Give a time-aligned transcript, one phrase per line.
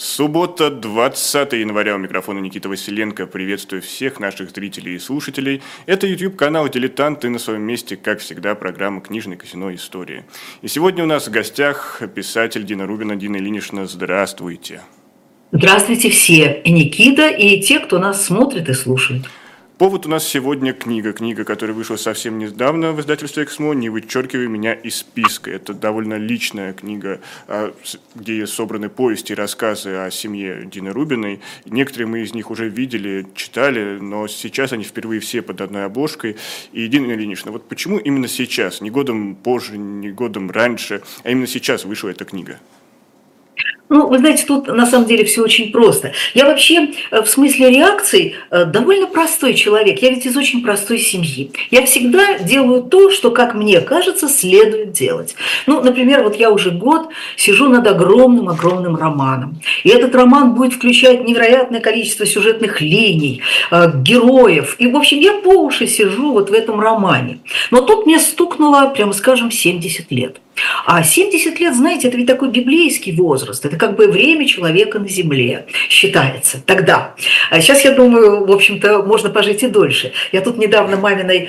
[0.00, 1.96] Суббота, 20 января.
[1.96, 3.26] У микрофона Никита Василенко.
[3.26, 5.60] Приветствую всех наших зрителей и слушателей.
[5.86, 9.74] Это YouTube-канал «Дилетант» и на своем месте, как всегда, программа «Книжный казино.
[9.74, 10.24] История».
[10.62, 13.16] И сегодня у нас в гостях писатель Дина Рубина.
[13.16, 14.82] Дина Ильинична, здравствуйте.
[15.50, 19.24] Здравствуйте все, и Никита, и те, кто нас смотрит и слушает.
[19.78, 21.12] Повод у нас сегодня книга.
[21.12, 25.52] Книга, которая вышла совсем недавно в издательстве «Эксмо», «Не вычеркивай меня из списка».
[25.52, 27.72] Это довольно личная книга, а,
[28.16, 31.38] где собраны повести и рассказы о семье Дины Рубиной.
[31.64, 36.34] Некоторые мы из них уже видели, читали, но сейчас они впервые все под одной обложкой.
[36.72, 41.46] И Дина Ильинична, вот почему именно сейчас, не годом позже, не годом раньше, а именно
[41.46, 42.58] сейчас вышла эта книга?
[43.88, 46.12] Ну, вы знаете, тут на самом деле все очень просто.
[46.34, 50.02] Я вообще э, в смысле реакций э, довольно простой человек.
[50.02, 51.50] Я ведь из очень простой семьи.
[51.70, 55.34] Я всегда делаю то, что, как мне кажется, следует делать.
[55.66, 59.60] Ну, например, вот я уже год сижу над огромным-огромным романом.
[59.84, 64.76] И этот роман будет включать невероятное количество сюжетных линий, э, героев.
[64.78, 67.38] И, в общем, я по уши сижу вот в этом романе.
[67.70, 70.40] Но тут мне стукнуло, прямо скажем, 70 лет.
[70.86, 75.08] А 70 лет, знаете, это ведь такой библейский возраст, это как бы время человека на
[75.08, 77.14] земле считается тогда.
[77.50, 80.12] А сейчас, я думаю, в общем-то, можно пожить и дольше.
[80.32, 81.48] Я тут недавно маминой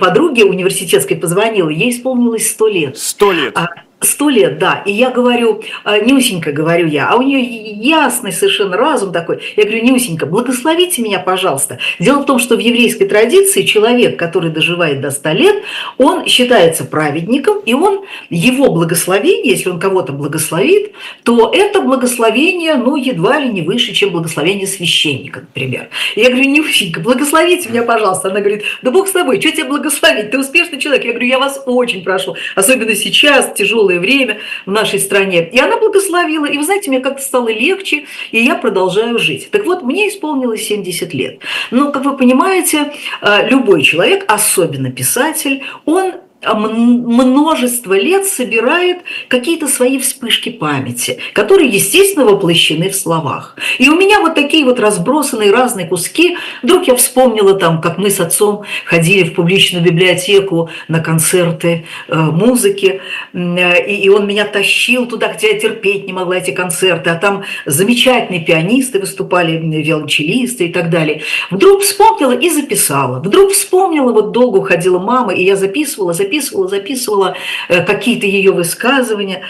[0.00, 2.98] подруге университетской позвонила, ей исполнилось 100 лет.
[2.98, 3.52] 100 лет?
[3.56, 3.68] А,
[4.00, 4.82] Сто лет, да.
[4.84, 9.40] И я говорю, «А, Нюсенька, говорю я, а у нее ясный совершенно разум такой.
[9.56, 11.78] Я говорю, Нюсенька, благословите меня, пожалуйста.
[11.98, 15.62] Дело в том, что в еврейской традиции человек, который доживает до 100 лет,
[15.96, 22.96] он считается праведником, и он, его благословение, если он кого-то благословит, то это благословение, ну,
[22.96, 25.88] едва ли не выше, чем благословение священника, например.
[26.16, 28.28] Я говорю, Нюсенька, благословите меня, пожалуйста.
[28.28, 30.30] Она говорит, да Бог с тобой, что тебе благословить?
[30.30, 31.06] Ты успешный человек.
[31.06, 35.48] Я говорю, я вас очень прошу, особенно сейчас, тяжело тяжелое время в нашей стране.
[35.48, 36.46] И она благословила.
[36.46, 39.48] И вы знаете, мне как-то стало легче, и я продолжаю жить.
[39.50, 41.38] Так вот, мне исполнилось 70 лет.
[41.70, 46.12] Но, как вы понимаете, э, любой человек, особенно писатель, он
[46.54, 48.98] множество лет собирает
[49.28, 53.56] какие-то свои вспышки памяти, которые, естественно, воплощены в словах.
[53.78, 56.36] И у меня вот такие вот разбросанные разные куски.
[56.62, 62.16] Вдруг я вспомнила там, как мы с отцом ходили в публичную библиотеку на концерты э,
[62.16, 63.00] музыки,
[63.32, 67.44] э, и, он меня тащил туда, где я терпеть не могла эти концерты, а там
[67.64, 71.22] замечательные пианисты выступали, виолончелисты и так далее.
[71.50, 73.20] Вдруг вспомнила и записала.
[73.20, 77.36] Вдруг вспомнила, вот долго уходила мама, и я записывала, записывала, записывала, записывала
[77.68, 79.42] э, какие-то ее высказывания.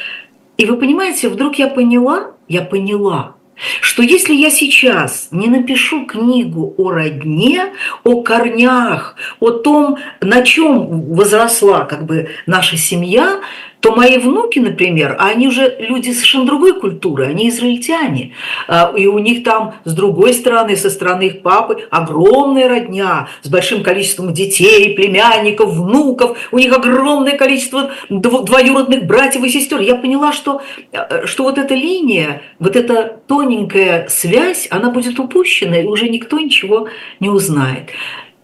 [0.57, 3.35] И вы понимаете, вдруг я поняла, я поняла,
[3.81, 7.73] что если я сейчас не напишу книгу о родне,
[8.05, 13.41] о корнях, о том, на чем возросла как бы наша семья,
[13.87, 18.33] то мои внуки, например, они уже люди совершенно другой культуры, они израильтяне,
[18.67, 23.49] а, и у них там с другой стороны, со стороны их папы, огромная родня с
[23.49, 29.79] большим количеством детей, племянников, внуков, у них огромное количество двоюродных братьев и сестер.
[29.79, 35.79] Я поняла, что, э, что вот эта линия, вот эта тоненькая связь, она будет упущена,
[35.79, 36.89] и уже никто ничего
[37.21, 37.91] не узнает.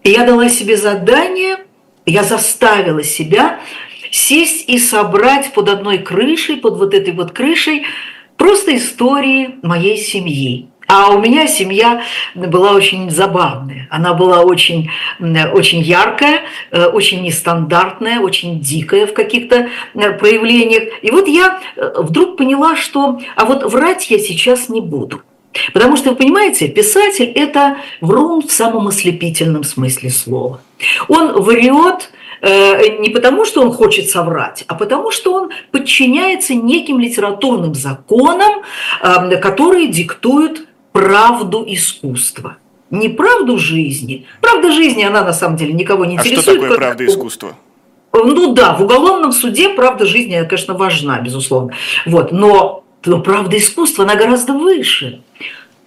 [0.05, 1.57] И я дала себе задание,
[2.05, 3.59] я заставила себя
[4.13, 7.85] сесть и собрать под одной крышей, под вот этой вот крышей,
[8.37, 10.67] просто истории моей семьи.
[10.87, 12.03] А у меня семья
[12.35, 13.87] была очень забавная.
[13.89, 16.41] Она была очень, очень яркая,
[16.71, 20.83] э, очень нестандартная, очень дикая в каких-то э, проявлениях.
[21.01, 25.21] И вот я э, вдруг поняла, что а вот врать я сейчас не буду.
[25.73, 30.61] Потому что, вы понимаете, писатель– это врун в самом ослепительном смысле слова.
[31.07, 32.11] Он врет,
[32.43, 38.63] не потому, что он хочет соврать, а потому, что он подчиняется неким литературным законам,
[39.01, 42.57] эм, которые диктуют правду искусства.
[42.89, 44.25] Не правду жизни.
[44.41, 46.39] Правда жизни, она на самом деле никого не интересует.
[46.39, 47.55] А что такое правда искусства?
[48.13, 51.73] Ну да, в уголовном суде правда жизни, конечно, важна, безусловно.
[52.05, 55.23] Вот, но, но правда искусства, она гораздо выше.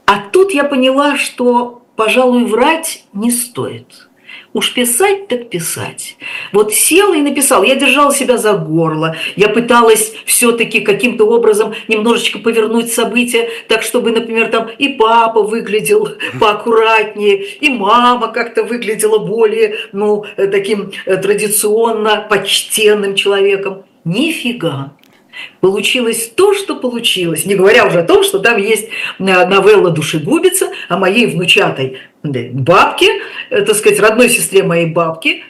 [0.06, 4.08] А тут я поняла, что, пожалуй, врать не стоит.
[4.56, 6.16] Уж писать так писать.
[6.50, 7.62] Вот села и написал.
[7.62, 9.14] Я держала себя за горло.
[9.36, 16.08] Я пыталась все-таки каким-то образом немножечко повернуть события, так чтобы, например, там и папа выглядел
[16.40, 23.84] поаккуратнее, и мама как-то выглядела более, ну, э, таким э, традиционно почтенным человеком.
[24.06, 24.95] Нифига.
[25.60, 28.88] Получилось то, что получилось, не говоря уже о том, что там есть
[29.18, 35.44] э, новелла «Душегубица» о моей внучатой бабке, э, так сказать, родной сестре моей бабки,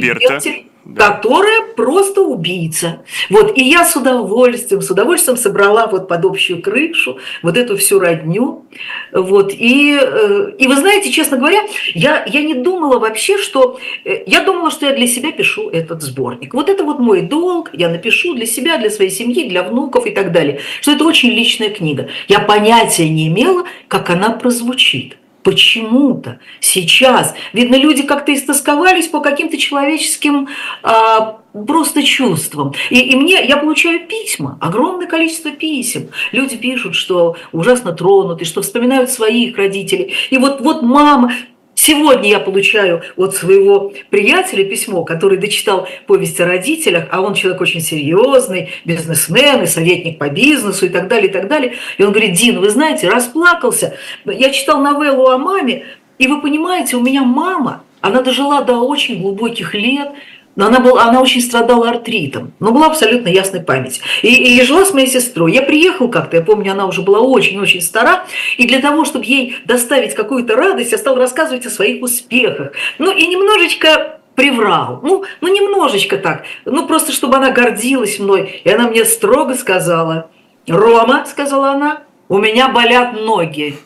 [0.00, 0.34] Берта.
[0.34, 1.10] Белтель, да.
[1.10, 3.02] которая просто убийца.
[3.28, 8.00] Вот, и я с удовольствием, с удовольствием собрала вот под общую крышу вот эту всю
[8.00, 8.64] родню.
[9.12, 11.62] Вот, и, э, и вы знаете, честно говоря,
[11.94, 13.78] я, я не думала вообще, что...
[14.04, 16.54] Э, я думала, что я для себя пишу этот сборник.
[16.54, 20.10] Вот это вот мой долг, я напишу для себя, для своей семьи, для внуков и
[20.10, 20.60] так далее.
[20.80, 22.08] Что это очень личная книга.
[22.28, 25.19] Я понятия не имела, как она прозвучит.
[25.42, 30.48] Почему-то сейчас, видно, люди как-то истосковались по каким-то человеческим
[30.82, 32.74] а, просто чувствам.
[32.90, 36.08] И, и мне, я получаю письма, огромное количество писем.
[36.32, 40.14] Люди пишут, что ужасно тронуты, что вспоминают своих родителей.
[40.30, 41.32] И вот, вот мама,
[41.82, 47.58] Сегодня я получаю от своего приятеля письмо, который дочитал повесть о родителях, а он человек
[47.62, 51.76] очень серьезный, бизнесмен и советник по бизнесу и так далее, и так далее.
[51.96, 53.96] И он говорит, Дин, вы знаете, расплакался.
[54.26, 55.86] Я читал новеллу о маме,
[56.18, 60.12] и вы понимаете, у меня мама, она дожила до очень глубоких лет,
[60.56, 64.00] но она, была, она очень страдала артритом, но была абсолютно ясная память.
[64.22, 65.52] И, и жила с моей сестрой.
[65.52, 68.24] Я приехал как-то, я помню, она уже была очень-очень стара,
[68.56, 72.72] и для того, чтобы ей доставить какую-то радость, я стал рассказывать о своих успехах.
[72.98, 75.00] Ну и немножечко приврал.
[75.02, 76.44] Ну, ну немножечко так.
[76.64, 78.60] Ну просто, чтобы она гордилась мной.
[78.64, 80.30] И она мне строго сказала,
[80.66, 83.76] «Рома»,— сказала она,— «у меня болят ноги».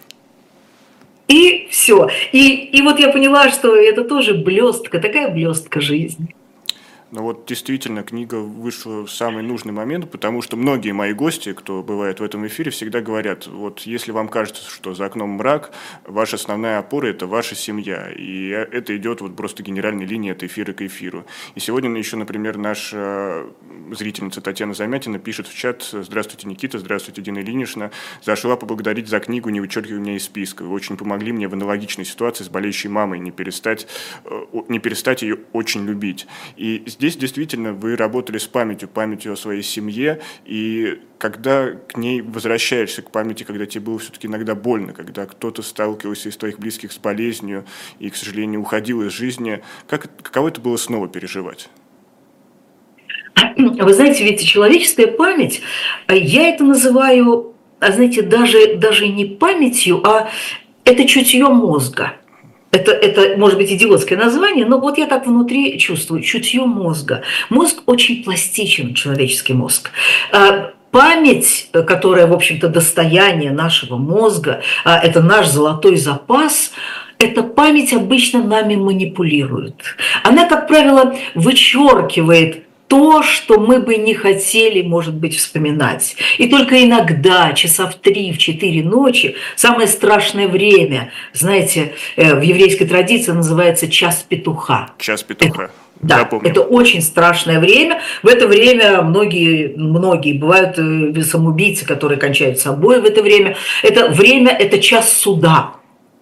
[1.27, 2.09] И все.
[2.33, 6.35] И, и вот я поняла, что это тоже блестка, такая блестка жизни.
[7.15, 11.81] Но вот действительно книга вышла в самый нужный момент, потому что многие мои гости, кто
[11.81, 15.71] бывает в этом эфире, всегда говорят, вот если вам кажется, что за окном мрак,
[16.05, 18.11] ваша основная опора– это ваша семья.
[18.11, 21.25] И это идет вот просто генеральной линии от эфира к эфиру.
[21.55, 23.45] И сегодня еще, например, наша
[23.93, 27.93] зрительница Татьяна Замятина пишет в чат «Здравствуйте, Никита, здравствуйте, Дина Ильинична.
[28.25, 30.65] Зашла поблагодарить за книгу «Не вычеркивай меня из списка».
[30.65, 33.87] Вы очень помогли мне в аналогичной ситуации с болеющей мамой не перестать,
[34.25, 36.27] э, не перестать ее очень любить».
[36.57, 41.99] И здесь Здесь действительно вы работали с памятью, памятью о своей семье, и когда к
[41.99, 46.59] ней возвращаешься, к памяти, когда тебе было все-таки иногда больно, когда кто-то сталкивался из твоих
[46.59, 47.67] близких с болезнью
[47.99, 51.69] и, к сожалению, уходил из жизни, как, каково это было снова переживать?
[53.59, 55.61] Вы знаете, ведь человеческая память,
[56.09, 60.31] я это называю, а знаете, даже, даже не памятью, а
[60.87, 62.15] это чутье мозга.
[62.75, 67.23] Это, это может быть идиотское название, но вот я так внутри чувствую, чутье мозга.
[67.49, 69.93] Мозг очень пластичен, человеческий мозг
[70.32, 76.73] а, память, которая, в общем-то, достояние нашего мозга, а, это наш золотой запас,
[77.21, 79.77] эта память обычно нами манипулирует.
[80.25, 86.14] Она, как правило, вычеркивает то, что мы бы не хотели, может быть, вспоминать.
[86.38, 92.43] И только иногда, часа в три, в четыре ночи, самое страшное время, знаете, э, в
[92.43, 94.91] еврейской традиции называется час петуха.
[94.99, 95.73] Час петуха.
[96.00, 98.00] Да, это очень страшное время.
[98.23, 103.56] В это время многие, многие бывают э, самоубийцы, которые кончают собой в это время.
[103.82, 105.73] Это время, это час суда.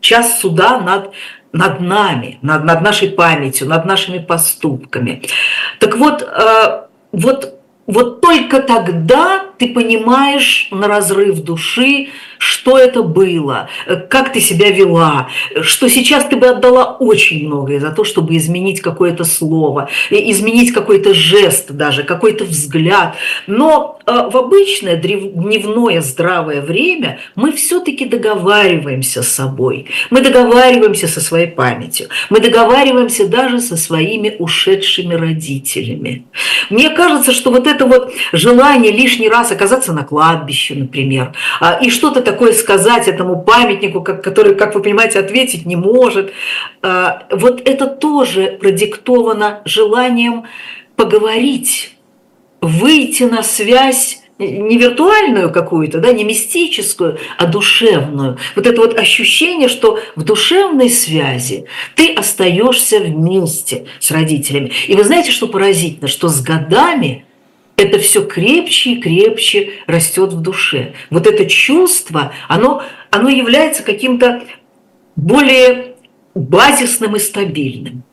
[0.00, 1.12] Час суда над
[1.52, 5.22] над нами, над, над нашей памятью, над нашими поступками.
[5.78, 6.82] Так вот, э,
[7.12, 7.54] вот,
[7.86, 12.08] вот только тогда ты понимаешь на разрыв души,
[12.42, 13.68] что это было,
[14.08, 15.28] как ты себя вела,
[15.60, 21.14] что сейчас ты бы отдала очень многое за то, чтобы изменить какое-то слово, изменить какой-то
[21.14, 23.14] жест даже, какой-то взгляд.
[23.46, 31.20] Но э, в обычное дневное здравое время мы все-таки договариваемся с собой, мы договариваемся со
[31.20, 36.24] своей памятью, мы договариваемся даже со своими ушедшими родителями.
[36.70, 41.88] Мне кажется, что вот это вот желание лишний раз оказаться на кладбище, например, а, и
[41.88, 46.32] что-то такое сказать этому памятнику, который, как вы понимаете, ответить не может.
[46.82, 50.44] А, вот это тоже продиктовано желанием
[50.96, 51.96] поговорить,
[52.60, 58.38] выйти на связь не виртуальную какую-то, да, не мистическую, а душевную.
[58.56, 64.72] Вот это вот ощущение, что в душевной связи ты остаешься вместе с родителями.
[64.86, 67.24] И вы знаете, что поразительно, что с годами
[67.82, 70.94] это все крепче и крепче растет в душе.
[71.10, 74.44] Вот это чувство, оно, оно является каким-то
[75.16, 75.96] более
[76.34, 78.04] базисным и стабильным.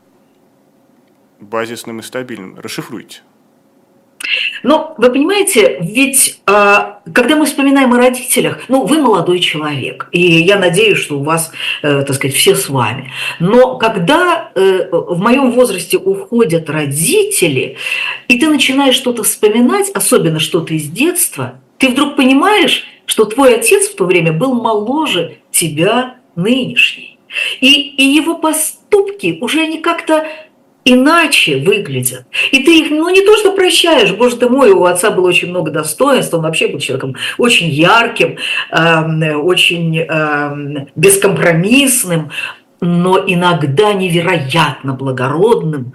[1.39, 2.59] Базисным и стабильным.
[2.59, 3.21] Расшифруйте.
[4.63, 10.19] Но вы понимаете, ведь а, когда мы вспоминаем о родителях, ну, вы молодой человек, и
[10.19, 13.11] я надеюсь, что у вас, э, так сказать, все с вами.
[13.39, 17.77] Но когда э, в моем возрасте уходят родители,
[18.27, 23.88] и ты начинаешь что-то вспоминать, особенно что-то из детства, ты вдруг понимаешь, что твой отец
[23.88, 27.17] в то время был моложе тебя нынешний.
[27.61, 30.27] И, и его поступки уже они как-то
[30.86, 32.25] иначе выглядят.
[32.51, 35.50] И ты их, ну не то что прощаешь, боже ты мой, у отца было очень
[35.50, 38.38] много достоинств, он вообще был человеком очень ярким,
[38.71, 42.31] э, очень э, бескомпромиссным,
[42.81, 45.93] но иногда невероятно благородным.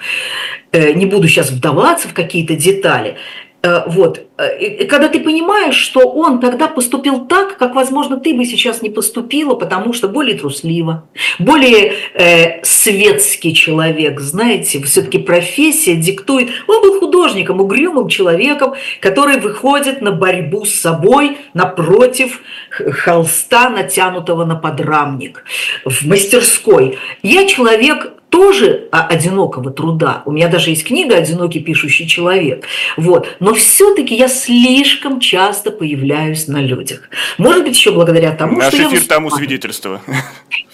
[0.73, 3.17] Э, не буду сейчас вдаваться в какие-то детали.
[3.65, 4.21] Э, вот.
[4.37, 8.83] Э, и когда ты понимаешь, что он тогда поступил так, как, возможно, ты бы сейчас
[8.83, 16.51] не поступила, потому что более трусливо, более э, светский человек, знаете, все-таки профессия диктует.
[16.69, 24.57] Он был художником, угрюмым человеком, который выходит на борьбу с собой напротив холста, натянутого на
[24.57, 25.43] подрамник
[25.87, 26.99] в мастерской.
[27.23, 30.25] Я человек тоже одинокого труда.
[30.25, 32.65] У меня даже есть книга «Одинокий пишущий человек».
[32.97, 33.29] Вот.
[33.39, 37.09] Но все-таки я слишком часто появляюсь на людях.
[37.39, 39.21] Может быть, еще благодаря тому, Наш что эфир я выступаю.
[39.21, 40.01] тому свидетельство.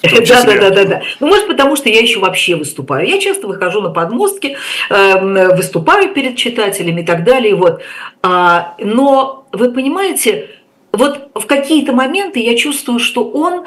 [0.02, 1.02] Да, да, да, да, да.
[1.20, 3.06] Ну, может, потому что я еще вообще выступаю.
[3.06, 4.56] Я часто выхожу на подмостки,
[4.88, 7.54] эм, выступаю перед читателями и так далее.
[7.54, 7.82] Вот.
[8.22, 10.48] А, но вы понимаете,
[10.92, 13.66] вот в какие-то моменты я чувствую, что он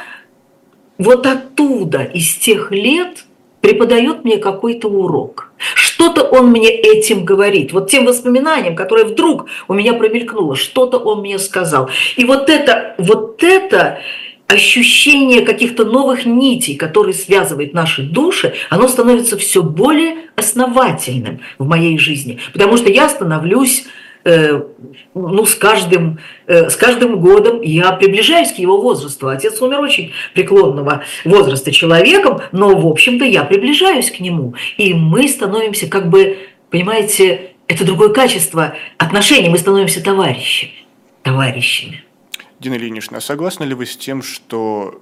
[0.97, 3.25] вот оттуда, из тех лет,
[3.63, 5.53] преподает мне какой-то урок.
[5.73, 7.71] Что-то он мне этим говорит.
[7.71, 11.89] Вот тем воспоминанием, которое вдруг у меня промелькнуло, что-то он мне сказал.
[12.17, 13.99] И вот это, вот это
[14.47, 21.97] ощущение каких-то новых нитей, которые связывают наши души, оно становится все более основательным в моей
[21.97, 22.39] жизни.
[22.51, 23.85] Потому что я становлюсь
[24.25, 29.27] ну, с каждым, э, с каждым годом я приближаюсь к его возрасту.
[29.27, 34.55] Отец умер очень преклонного возраста человеком, но, в общем-то, я приближаюсь к нему.
[34.77, 36.37] И мы становимся как бы,
[36.69, 40.73] понимаете, это другое качество отношений, мы становимся товарищами.
[41.23, 42.03] Товарищами.
[42.59, 45.01] Дина Ильинична, а согласны ли вы с тем, что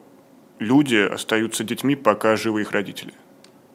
[0.58, 3.14] люди остаются детьми, пока живы их родители?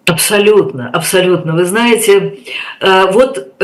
[0.07, 1.53] Абсолютно, абсолютно.
[1.55, 2.39] Вы знаете,
[2.81, 3.55] э, вот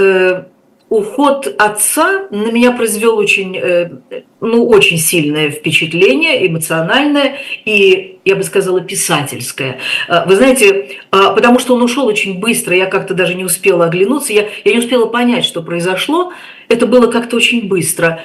[0.92, 3.90] уход отца на меня произвел очень, э,
[4.40, 9.78] ну, очень сильное впечатление, эмоциональное и, я бы сказала, писательское.
[10.06, 13.87] Э, вы знаете, а, потому что он ушел очень быстро, я как-то даже не успела
[13.87, 16.34] оглянуться, я, я не успела понять, что произошло,
[16.68, 18.22] это было как-то очень быстро.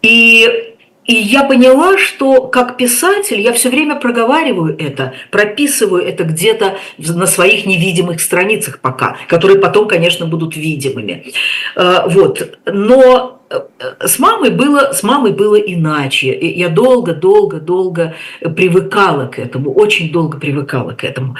[0.00, 0.69] И
[1.10, 7.26] и я поняла, что как писатель я все время проговариваю это, прописываю это где-то на
[7.26, 11.32] своих невидимых страницах пока, которые потом, конечно, будут видимыми.
[11.74, 12.60] Э, вот.
[12.64, 13.58] Но э,
[14.06, 16.38] с мамой было, с мамой было иначе.
[16.38, 21.34] Я долго, долго, долго привыкала к этому, очень долго привыкала к этому.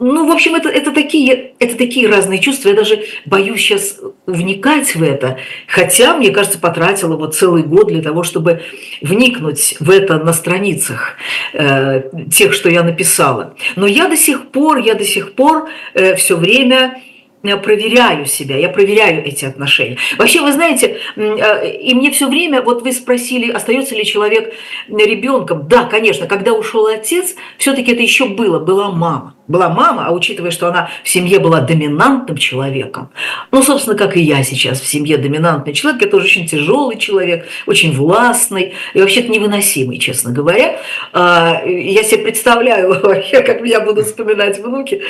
[0.00, 2.68] Ну, в общем, это, это, такие, это такие разные чувства.
[2.68, 5.38] Я даже боюсь сейчас вникать в это.
[5.66, 8.62] Хотя, мне кажется, потратила вот целый год для того, чтобы
[9.02, 11.16] вникнуть в это на страницах
[11.52, 13.56] э, тех, что я написала.
[13.74, 17.02] Но я до сих пор, я до сих пор э, все время
[17.42, 19.96] я проверяю себя, я проверяю эти отношения.
[20.16, 24.54] Вообще, вы знаете, э, и мне все время, вот вы спросили, остается ли человек
[24.88, 25.66] ребенком.
[25.66, 30.50] Да, конечно, когда ушел отец, все-таки это еще было, была мама была мама, а учитывая,
[30.50, 33.10] что она в семье была доминантным человеком,
[33.50, 37.46] ну, собственно, как и я сейчас в семье доминантный человек, я тоже очень тяжелый человек,
[37.66, 40.80] очень властный и вообще-то невыносимый, честно говоря.
[41.12, 43.00] А, я себе представляю
[43.48, 45.02] как меня будут вспоминать внуки.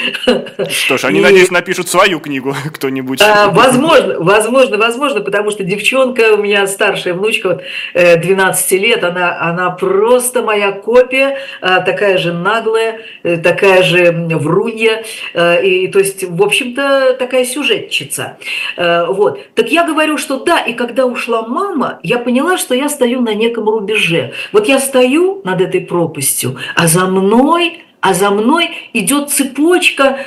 [0.69, 1.23] Что ж, они, и...
[1.23, 3.21] надеюсь, напишут свою книгу кто-нибудь.
[3.23, 7.63] А, возможно, возможно, возможно, потому что девчонка, у меня старшая внучка, вот
[7.95, 14.13] 12 э, лет, она, она просто моя копия, а, такая же наглая, э, такая же
[14.37, 15.05] врунья,
[15.35, 18.39] э, и, то есть, в общем-то, такая сюжетчица.
[18.77, 19.41] Э, вот.
[19.55, 23.35] Так я говорю, что да, и когда ушла мама, я поняла, что я стою на
[23.35, 24.33] неком рубеже.
[24.53, 30.21] Вот я стою над этой пропастью, а за мной а за мной идет цепочка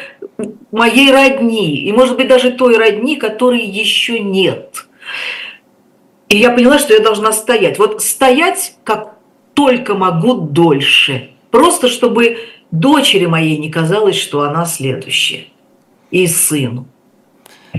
[0.72, 4.88] моей родни, и, может быть, даже той родни, которой еще нет.
[6.27, 7.77] И я поняла, что я должна стоять.
[7.77, 9.15] Вот стоять как
[9.53, 11.31] только могу дольше.
[11.50, 12.38] Просто чтобы
[12.72, 15.46] дочери моей не казалось, что она следующая.
[16.10, 16.88] И сыну.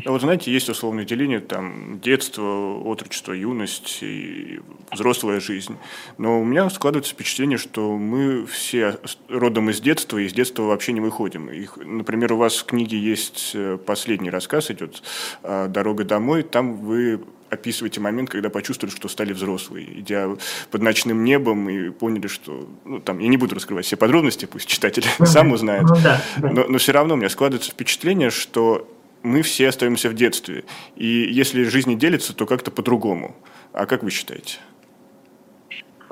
[0.04, 5.76] Ну, вот знаете, есть условное деление, там, детство, отрочество, юность и взрослая жизнь.
[6.16, 10.92] Но у меня складывается впечатление, что мы все родом из детства, и из детства вообще
[10.92, 11.50] не выходим.
[11.50, 15.02] Их, например, у вас в книге есть э, последний рассказ идет
[15.42, 17.20] а, «Дорога домой», там вы
[17.52, 20.28] описываете момент, когда почувствовали, что стали взрослые, идя
[20.70, 24.66] под ночным небом и поняли, что, ну, там, я не буду раскрывать все подробности, пусть
[24.66, 26.50] читатель ну, сам узнает, ну, да, да.
[26.50, 28.88] Но, но все равно у меня складывается впечатление, что
[29.22, 30.64] мы все остаемся в детстве,
[30.96, 33.36] и если жизнь не делится, то как-то по-другому.
[33.72, 34.58] А как вы считаете?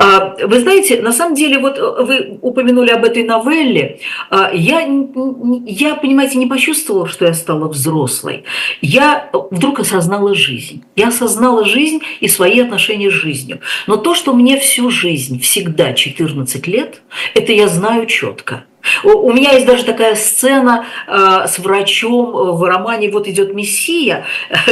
[0.02, 4.00] А, вы знаете, на самом деле, вот э, вы упомянули об этой новелле.
[4.30, 4.80] А, я,
[5.66, 8.45] я, понимаете, не почувствовала, что я стала взрослой.
[8.80, 10.85] Я вдруг осознала жизнь.
[10.97, 13.61] Я осознала жизнь и свои отношения с жизнью.
[13.87, 17.02] Но то, что мне всю жизнь, всегда 14 лет,
[17.35, 18.64] это я знаю четко.
[19.04, 24.25] У меня есть даже такая сцена э, с врачом в романе «Вот идет Мессия»,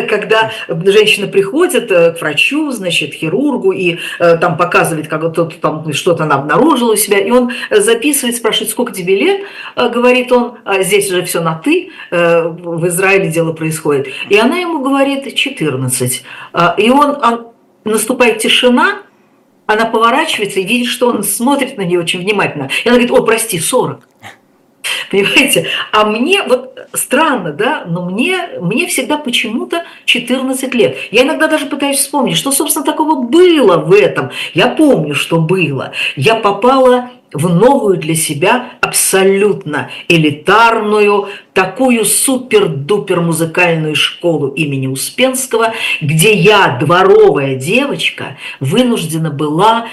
[0.08, 5.92] когда женщина приходит э, к врачу, значит, хирургу, и э, там показывает, как тот там
[5.92, 9.42] что-то она обнаружила у себя, и он записывает, спрашивает, сколько тебе лет,
[9.76, 14.08] говорит он, а здесь же все на «ты», в Израиле дело происходит.
[14.28, 16.24] И она ему говорит 14.
[16.78, 17.48] И он, он
[17.84, 19.02] наступает тишина,
[19.68, 22.70] она поворачивается и видит, что он смотрит на нее очень внимательно.
[22.84, 24.08] И она говорит, о, прости, 40.
[25.10, 25.66] Понимаете?
[25.92, 30.96] А мне, вот странно, да, но мне, мне всегда почему-то 14 лет.
[31.10, 34.30] Я иногда даже пытаюсь вспомнить, что, собственно, такого было в этом.
[34.54, 35.92] Я помню, что было.
[36.16, 46.32] Я попала в новую для себя абсолютно элитарную, такую супер-дупер музыкальную школу имени Успенского, где
[46.32, 49.88] я, дворовая девочка, вынуждена была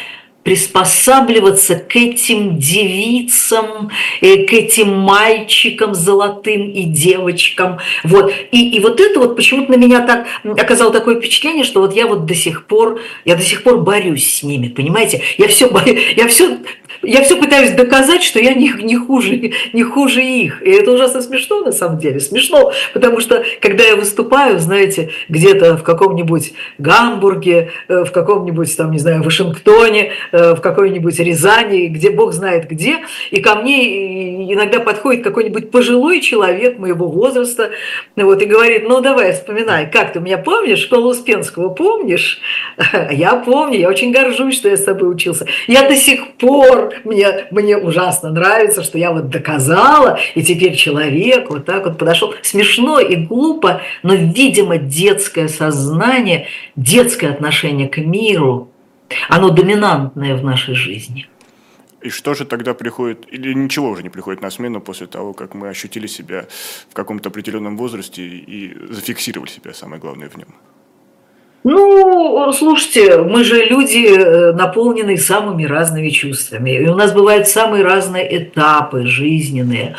[0.45, 3.89] приспосабливаться к этим девицам,
[4.21, 7.79] э, к этим мальчикам золотым и девочкам.
[8.03, 8.31] Вот.
[8.51, 12.05] И, и вот это вот почему-то на меня так оказало такое впечатление, что вот я
[12.05, 15.23] вот до сих пор, я до сих пор борюсь с ними, понимаете?
[15.39, 15.67] Я все,
[16.15, 16.59] я все
[17.05, 20.61] я все пытаюсь доказать, что я не, не, хуже, не хуже их.
[20.61, 22.19] И это ужасно смешно, на самом деле.
[22.19, 28.91] Смешно, потому что, когда я выступаю, знаете, где-то в каком-нибудь Гамбурге, э, в каком-нибудь, там,
[28.91, 30.11] не знаю, Вашингтоне,
[30.55, 32.99] в какой-нибудь Рязани, где бог знает где,
[33.31, 37.71] и ко мне иногда подходит какой-нибудь пожилой человек моего возраста,
[38.15, 42.39] вот, и говорит, ну, давай, вспоминай, как ты меня помнишь, школу Успенского помнишь?
[43.11, 45.45] Я помню, я очень горжусь, что я с тобой учился.
[45.67, 51.49] Я до сих пор мне, мне ужасно нравится, что я вот доказала, и теперь человек
[51.49, 52.33] вот так вот подошел.
[52.41, 58.71] Смешно и глупо, но, видимо, детское сознание, детское отношение к миру,
[59.29, 61.27] оно доминантное в нашей жизни.
[62.01, 65.55] И что же тогда приходит, или ничего уже не приходит на смену после того, как
[65.55, 66.45] мы ощутили себя
[66.89, 70.47] в каком-то определенном возрасте и зафиксировали себя, самое главное, в нем?
[71.67, 76.69] Ну, слушайте, мы же люди, э, наполненные самыми разными чувствами.
[76.69, 79.95] И у нас бывают самые разные этапы жизненные.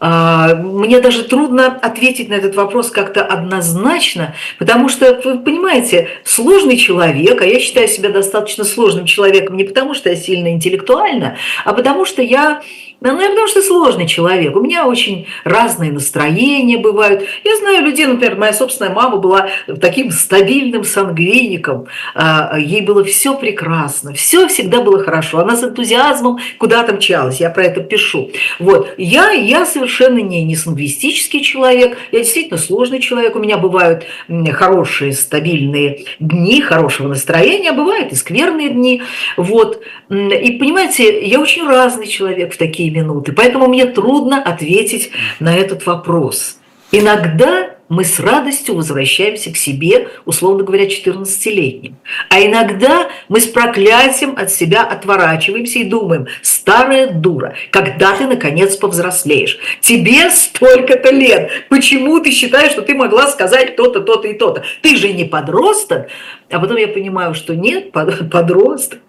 [0.00, 6.76] А, мне даже трудно ответить на этот вопрос как-то однозначно, потому что, вы понимаете, сложный
[6.76, 11.72] человек, а я считаю себя достаточно сложным человеком не потому, что я сильно интеллектуальна, а
[11.72, 12.60] потому что я
[13.00, 14.56] ну, я потому что сложный человек.
[14.56, 17.24] У меня очень разные настроения бывают.
[17.44, 21.86] Я знаю людей, например, моя собственная мама была таким стабильным сангвиником.
[22.14, 25.38] А, ей было все прекрасно, все всегда было хорошо.
[25.38, 27.38] Она с энтузиазмом куда-то мчалась.
[27.38, 28.32] Я про это пишу.
[28.58, 28.92] Вот.
[28.98, 31.98] Я, я совершенно не, не сангвистический человек.
[32.10, 33.36] Я действительно сложный человек.
[33.36, 34.06] У меня бывают
[34.52, 39.02] хорошие, стабильные дни, хорошего настроения, а бывают и скверные дни.
[39.36, 39.82] Вот.
[40.10, 43.32] И понимаете, я очень разный человек в такие такие минуты.
[43.32, 46.58] Поэтому мне трудно ответить на этот вопрос.
[46.90, 51.96] Иногда мы с радостью возвращаемся к себе, условно говоря, 14-летним.
[52.28, 58.76] А иногда мы с проклятием от себя отворачиваемся и думаем, старая дура, когда ты наконец
[58.76, 59.58] повзрослеешь?
[59.80, 61.50] Тебе столько-то лет.
[61.70, 64.64] Почему ты считаешь, что ты могла сказать то-то, то-то и то-то?
[64.82, 66.08] Ты же не подросток.
[66.50, 69.00] А потом я понимаю, что нет, подросток.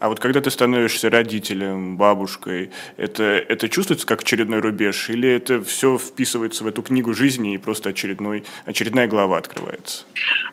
[0.00, 5.10] А вот когда ты становишься родителем, бабушкой, это, это чувствуется как очередной рубеж?
[5.10, 10.04] Или это все вписывается в эту книгу жизни и просто очередной, очередная глава открывается?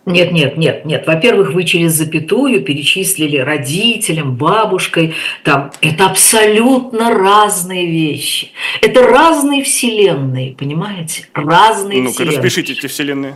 [0.06, 1.06] Нет, нет, нет, нет.
[1.06, 5.14] Во-первых, вы через запятую перечислили родителям, бабушкой.
[5.44, 8.52] Там, это абсолютно разные вещи.
[8.82, 11.28] Это разные вселенные, понимаете?
[11.34, 12.38] Разные Ну-ка, вселенные.
[12.38, 13.36] распишите эти вселенные.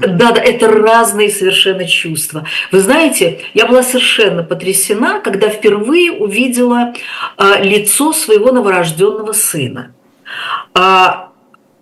[0.00, 2.46] Да, да, это разные совершенно чувства.
[2.72, 6.92] Вы знаете, я была совершенно потрясена, когда впервые увидела
[7.36, 9.94] а, лицо своего новорожденного сына.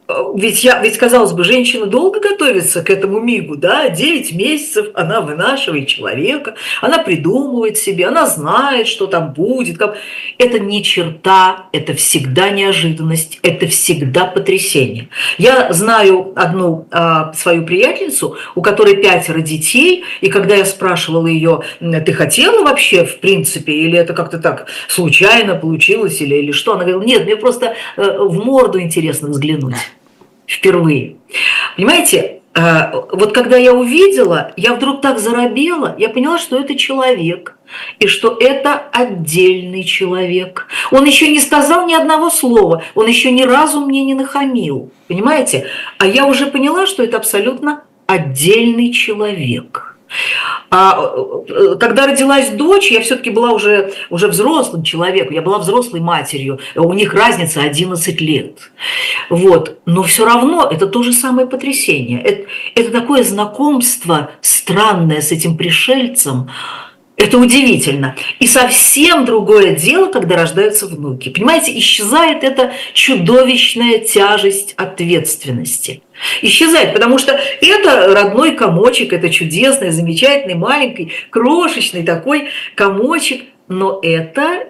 [0.07, 5.23] Ведь, я, ведь, казалось бы, женщина долго готовится к этому мигу, да, 9 месяцев она
[5.23, 9.79] вынашивает человека, она придумывает себе, она знает, что там будет.
[9.79, 9.97] Как...
[10.37, 15.09] Это не черта, это всегда неожиданность, это всегда потрясение.
[15.39, 21.63] Я знаю одну а, свою приятельницу, у которой пятеро детей, и когда я спрашивала ее,
[21.81, 26.83] ты хотела вообще, в принципе, или это как-то так случайно получилось, или, или что, она
[26.83, 29.77] говорила, нет, мне просто э, в морду интересно взглянуть
[30.47, 31.17] впервые.
[31.77, 37.57] Понимаете, э, вот когда я увидела, я вдруг так заробела, я поняла, что это человек,
[37.99, 40.67] и что это отдельный человек.
[40.91, 45.67] Он еще не сказал ни одного слова, он еще ни разу мне не нахамил, понимаете?
[45.99, 49.94] А я уже поняла, что это абсолютно отдельный человек.
[50.71, 50.99] А
[51.49, 56.59] э, когда родилась дочь, я все-таки была уже, уже взрослым человеком, я была взрослой матерью,
[56.75, 58.59] у них разница 11 лет.
[59.31, 59.79] Вот.
[59.87, 62.21] Но все равно это то же самое потрясение.
[62.21, 66.51] Это, это такое знакомство странное с этим пришельцем,
[67.17, 68.17] это удивительно.
[68.41, 71.29] И совсем другое дело, когда рождаются внуки.
[71.29, 76.03] Понимаете, исчезает эта чудовищная тяжесть ответственности.
[76.43, 84.69] Исчезает, потому что это родной комочек, это чудесный, замечательный, маленький, крошечный такой комочек, но это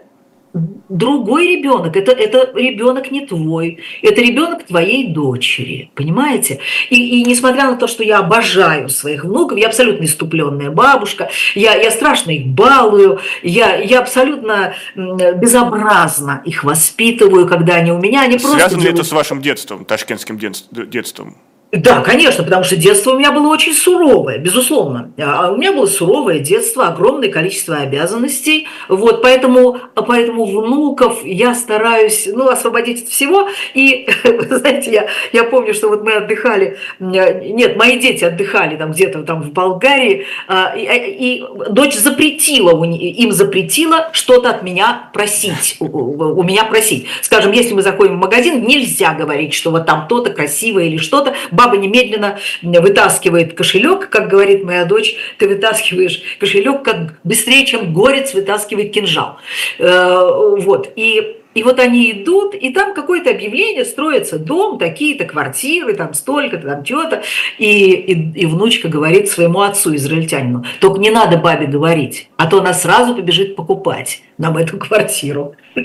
[0.55, 6.61] другой ребенок, это, это ребенок не твой, это ребенок твоей дочери, понимаете?
[6.91, 11.75] И, и несмотря на то, что я обожаю своих внуков, я абсолютно иступленная бабушка, я,
[11.75, 18.39] я страшно их балую, я, я абсолютно безобразно их воспитываю, когда они у меня, они
[18.39, 18.59] просто...
[18.59, 21.37] Связано ли это с вашим детством, ташкентским детством?
[21.77, 25.13] Да, конечно, потому что детство у меня было очень суровое, безусловно.
[25.19, 28.69] А, а у меня было суровое детство, огромное количество обязанностей.
[28.89, 33.49] Вот, поэтому, поэтому внуков я стараюсь ну, освободить от всего.
[33.75, 34.09] И,
[34.51, 39.43] знаете, я, я помню, что вот мы отдыхали, нет, мои дети отдыхали там где-то там
[39.43, 46.43] в Болгарии, а, и, и дочь запретила, им запретила что-то от меня просить, у, у
[46.45, 47.07] меня просить.
[47.21, 51.35] Скажем, если мы заходим в магазин, нельзя говорить, что вот там то-то красивое или что-то
[51.65, 58.35] баба немедленно вытаскивает кошелек, как говорит моя дочь, ты вытаскиваешь кошелек как быстрее, чем горец
[58.35, 59.39] вытаскивает кинжал.
[59.79, 60.93] Э, вот.
[60.97, 66.67] И и вот они идут, и там какое-то объявление, строится дом, такие-то квартиры, там столько-то,
[66.67, 67.23] там что-то.
[67.59, 72.59] И, и, и внучка говорит своему отцу, израильтянину, только не надо бабе говорить, а то
[72.59, 75.55] она сразу побежит покупать нам эту квартиру.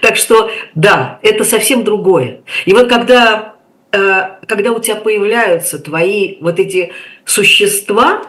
[0.00, 2.40] Так что, да, это совсем другое.
[2.64, 3.54] И вот когда
[4.46, 6.92] когда у тебя появляются твои вот эти
[7.24, 8.22] существа,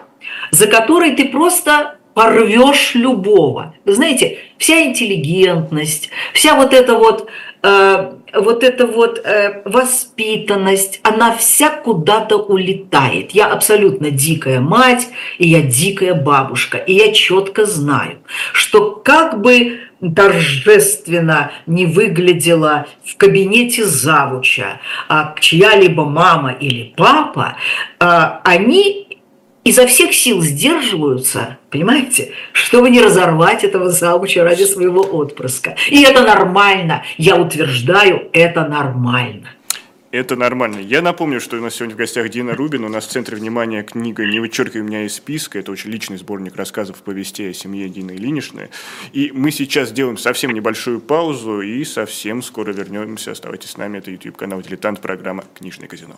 [0.51, 3.75] за которые ты просто порвешь любого.
[3.85, 7.31] Вы знаете, вся интеллигентность, вся вот эта вот, э,
[8.33, 13.31] вот эта вот э, воспитанность, она вся куда-то улетает.
[13.31, 18.19] Я абсолютно дикая мать, и я дикая бабушка, и я четко знаю,
[18.53, 19.79] что как бы
[20.15, 27.57] торжественно не выглядела в кабинете завуча, а чья-либо мама или папа,
[27.99, 29.10] а, они
[29.63, 35.75] изо всех сил сдерживаются, понимаете, чтобы не разорвать этого завуча ради своего отпрыска.
[35.89, 39.49] И это нормально, я утверждаю, это нормально.
[40.11, 40.79] Это нормально.
[40.79, 42.83] Я напомню, что у нас сегодня в гостях Дина Рубин.
[42.83, 45.57] У нас в центре внимания книга «Не вычеркивай меня из списка».
[45.57, 48.71] Это очень личный сборник рассказов повестей о семье Дины Ильиничны.
[49.13, 53.31] И мы сейчас сделаем совсем небольшую паузу и совсем скоро вернемся.
[53.31, 53.99] Оставайтесь с нами.
[53.99, 56.17] Это YouTube-канал «Дилетант», программа «Книжное казино».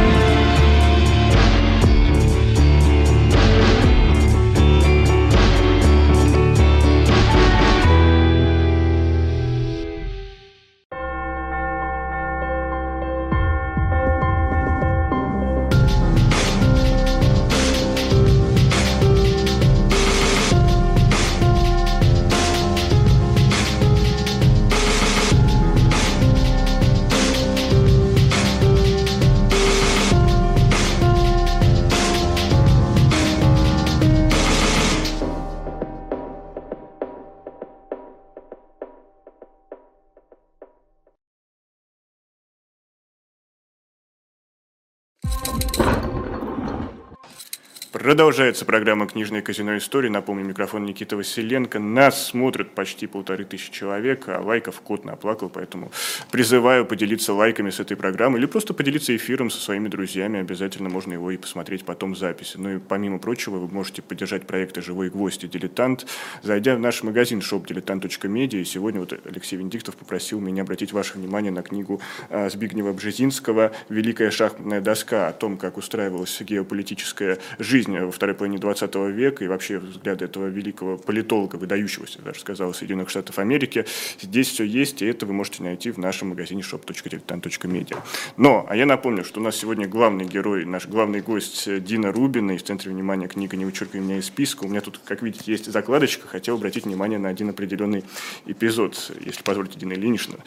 [48.01, 50.09] Продолжается программа «Книжное казино истории».
[50.09, 51.77] Напомню, микрофон Никита Василенко.
[51.77, 55.91] Нас смотрят почти полторы тысячи человек, а лайков кот наплакал, поэтому
[56.31, 60.39] призываю поделиться лайками с этой программой или просто поделиться эфиром со своими друзьями.
[60.39, 62.57] Обязательно можно его и посмотреть потом в записи.
[62.57, 66.07] Ну и помимо прочего, вы можете поддержать проекты «Живой гвоздь» и «Дилетант»,
[66.41, 68.61] зайдя в наш магазин shopdiletant.media.
[68.61, 73.73] И сегодня вот Алексей Венедиктов попросил меня обратить ваше внимание на книгу а, Збигнева Бжезинского
[73.89, 79.43] «Великая шахматная доска» о том, как устраивалась геополитическая жизнь жизнь во второй половине 20 века
[79.43, 83.85] и вообще взгляды этого великого политолога, выдающегося, даже сказал, Соединенных Штатов Америки.
[84.19, 87.97] Здесь все есть, и это вы можете найти в нашем магазине shop.diletant.media.
[88.37, 92.51] Но, а я напомню, что у нас сегодня главный герой, наш главный гость Дина Рубина,
[92.51, 94.65] и в центре внимания книга «Не вычеркивай меня из списка».
[94.65, 96.27] У меня тут, как видите, есть закладочка.
[96.27, 98.03] Хотел обратить внимание на один определенный
[98.45, 100.37] эпизод, если позволите, Дина Ильинична.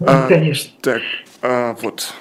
[0.00, 0.70] А, Конечно.
[0.82, 1.02] Так,
[1.42, 2.12] а, вот.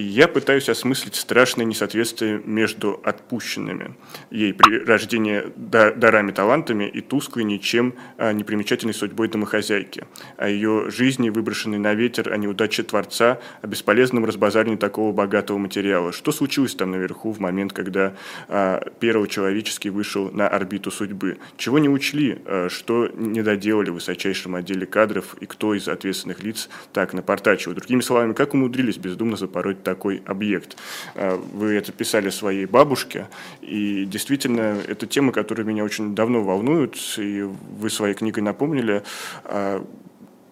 [0.00, 3.94] Я пытаюсь осмыслить страшное несоответствие между отпущенными
[4.30, 10.04] ей при рождении дарами, талантами и тусклой, ничем а, не примечательной судьбой домохозяйки,
[10.38, 16.12] о ее жизни, выброшенной на ветер, о неудаче Творца, о бесполезном разбазаривании такого богатого материала.
[16.12, 18.14] Что случилось там наверху в момент, когда
[18.48, 21.38] а, первый человеческий вышел на орбиту судьбы?
[21.58, 26.42] Чего не учли, а, что не доделали в высочайшем отделе кадров и кто из ответственных
[26.42, 27.74] лиц так напортачивал?
[27.74, 30.76] Другими словами, как умудрились бездумно запороть такой объект.
[31.14, 33.26] А, вы это писали своей бабушке,
[33.60, 39.02] и действительно, это тема, которая меня очень давно волнует, и вы своей книгой напомнили,
[39.44, 39.84] а,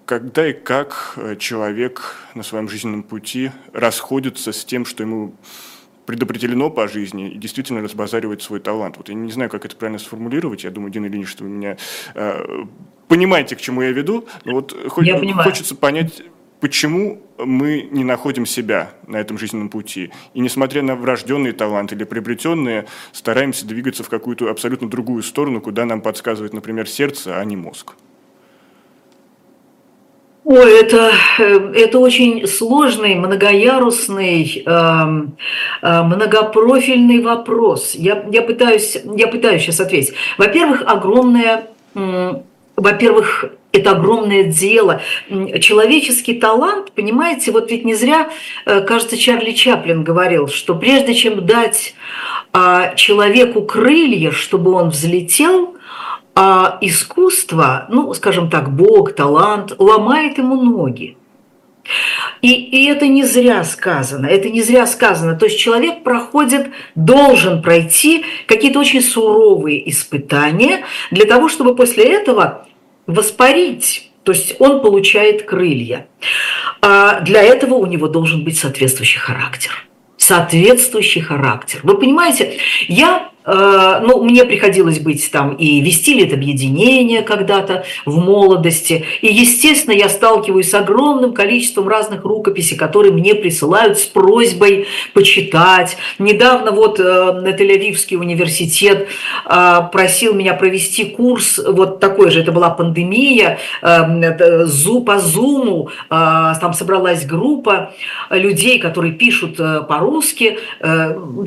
[0.07, 5.35] когда и как человек на своем жизненном пути расходится с тем, что ему
[6.07, 8.97] предопределено по жизни и действительно разбазаривает свой талант.
[8.97, 10.65] Вот я не знаю, как это правильно сформулировать.
[10.65, 11.77] Я думаю, Дина Ильич, что вы меня
[12.15, 12.65] э,
[13.09, 14.27] понимаете, к чему я веду.
[14.47, 16.23] Но вот я хочется понять,
[16.61, 20.11] почему мы не находим себя на этом жизненном пути.
[20.35, 25.85] И несмотря на врожденные таланты или приобретенные, стараемся двигаться в какую-то абсолютно другую сторону, куда
[25.85, 27.95] нам подсказывает, например, сердце, а не мозг.
[30.45, 35.37] Ой, это, э, это очень сложный, многоярусный, эм,
[35.83, 37.95] э, многопрофильный вопрос.
[37.95, 40.15] Я, я, пытаюсь, я пытаюсь сейчас ответить.
[40.39, 41.69] Во-первых, огромное,
[42.77, 45.03] во-первых, это огромное дело.
[45.61, 48.31] Человеческий талант, понимаете, вот ведь не зря,
[48.65, 51.95] э, кажется, Чарли Чаплин говорил, что прежде чем дать
[52.53, 55.77] а, человеку крылья, чтобы он взлетел,
[56.35, 61.17] а искусство, ну, скажем так, Бог, талант, ломает ему ноги.
[62.43, 65.37] И, и это не зря сказано, это не зря сказано.
[65.37, 72.67] То есть человек проходит, должен пройти какие-то очень суровые испытания для того, чтобы после этого
[73.09, 76.07] воспарить, то есть он получает крылья.
[76.81, 79.85] А для этого у него должен быть соответствующий характер.
[80.17, 81.81] Соответствующий характер.
[81.83, 89.05] Вы понимаете, я ну, мне приходилось быть там и вести это объединение когда-то в молодости.
[89.23, 95.97] И, естественно, я сталкиваюсь с огромным количеством разных рукописей, которые мне присылают с просьбой почитать.
[96.19, 99.09] Недавно вот э, Тель-Авивский университет
[99.47, 107.25] э, просил меня провести курс, вот такой же, это была пандемия, по Зуму, там собралась
[107.25, 107.93] группа
[108.31, 110.59] людей, которые пишут по-русски,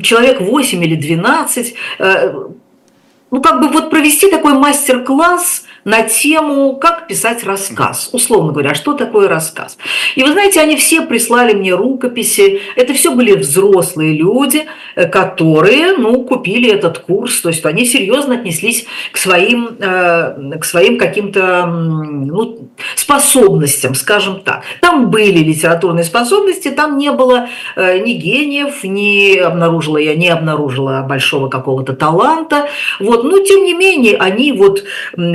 [0.02, 7.08] человек 8 или 12, Э, ну, как бы вот провести такой мастер-класс на тему, как
[7.08, 9.76] писать рассказ, условно говоря, что такое рассказ.
[10.14, 15.96] И вы знаете, они все прислали мне рукописи, это все были взрослые люди, э, которые,
[15.96, 21.66] ну, купили этот курс, то есть они серьезно отнеслись к своим, э, к своим каким-то
[21.66, 24.62] ну, способностям, скажем так.
[24.80, 31.04] Там были литературные способности, там не было э, ни гениев, ни обнаружила я, не обнаружила
[31.08, 32.68] большого какого-то таланта,
[33.00, 34.84] вот, но тем не менее они вот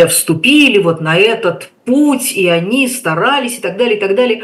[0.08, 4.44] вступили вступили вот на этот путь, и они старались и так далее, и так далее.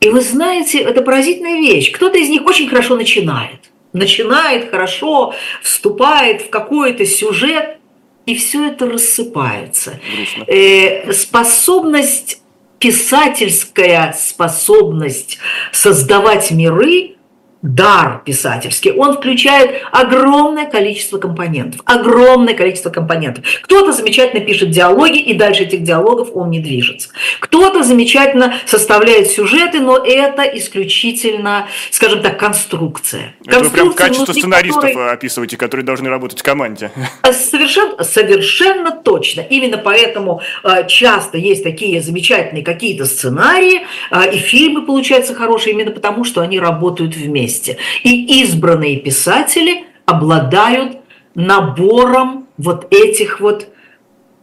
[0.00, 1.92] И вы знаете, это поразительная вещь.
[1.92, 3.70] Кто-то из них очень хорошо начинает.
[3.92, 7.78] Начинает хорошо, вступает в какой-то сюжет,
[8.26, 10.00] и все это рассыпается.
[10.46, 12.40] Э, способность,
[12.78, 15.38] писательская способность
[15.72, 17.16] создавать миры
[17.62, 23.44] дар писательский, он включает огромное количество компонентов, огромное количество компонентов.
[23.62, 27.10] Кто-то замечательно пишет диалоги, и дальше этих диалогов он не движется.
[27.38, 33.34] Кто-то замечательно составляет сюжеты, но это исключительно, скажем так, конструкция.
[33.44, 35.12] Конструкция вы прям качество сценаристов которой...
[35.12, 36.90] описываете, которые должны работать в команде.
[37.30, 39.42] Совершенно, совершенно точно.
[39.42, 45.90] Именно поэтому э, часто есть такие замечательные какие-то сценарии, э, и фильмы получаются хорошие, именно
[45.90, 47.78] потому, что они работают вместе вместе.
[48.04, 50.98] И избранные писатели обладают
[51.34, 53.68] набором вот этих вот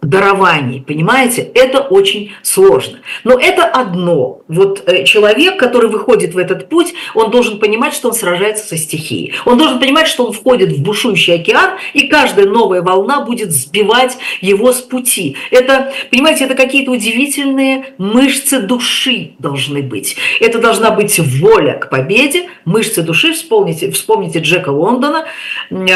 [0.01, 1.41] дарований, понимаете?
[1.53, 2.99] Это очень сложно.
[3.23, 4.41] Но это одно.
[4.47, 8.77] Вот э, человек, который выходит в этот путь, он должен понимать, что он сражается со
[8.77, 9.33] стихией.
[9.45, 14.17] Он должен понимать, что он входит в бушующий океан, и каждая новая волна будет сбивать
[14.39, 15.35] его с пути.
[15.51, 20.15] Это, понимаете, это какие-то удивительные мышцы души должны быть.
[20.39, 23.33] Это должна быть воля к победе, мышцы души.
[23.33, 25.25] Вспомните, вспомните Джека Лондона,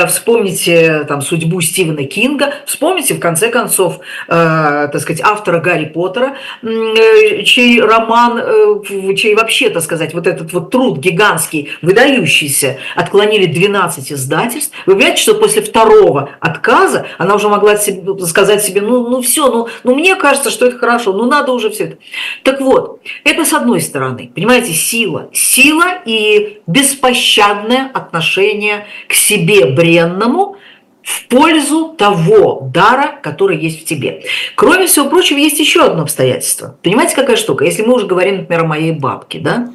[0.08, 5.86] вспомните там судьбу Стивена Кинга, вспомните, в конце концов, Чехов, э, так сказать, автора Гарри
[5.86, 12.78] Поттера, э, чей роман, э, чей вообще, так сказать, вот этот вот труд гигантский, выдающийся,
[12.96, 14.76] отклонили 12 издательств.
[14.86, 19.68] Вы понимаете, что после второго отказа она уже могла сказать себе, ну, ну все, ну,
[19.84, 21.98] ну мне кажется, что это хорошо, ну надо уже все это.
[22.44, 25.30] Так вот, это с одной стороны, понимаете, сила.
[25.34, 30.58] Сила и беспощадное отношение к себе бренному–
[31.04, 34.24] в пользу того дара, который есть в тебе.
[34.56, 36.78] Кроме всего прочего, есть еще одно обстоятельство.
[36.84, 37.66] Понимаете, какая штука?
[37.66, 39.72] Если мы уже говорим, например, о моей бабке, да?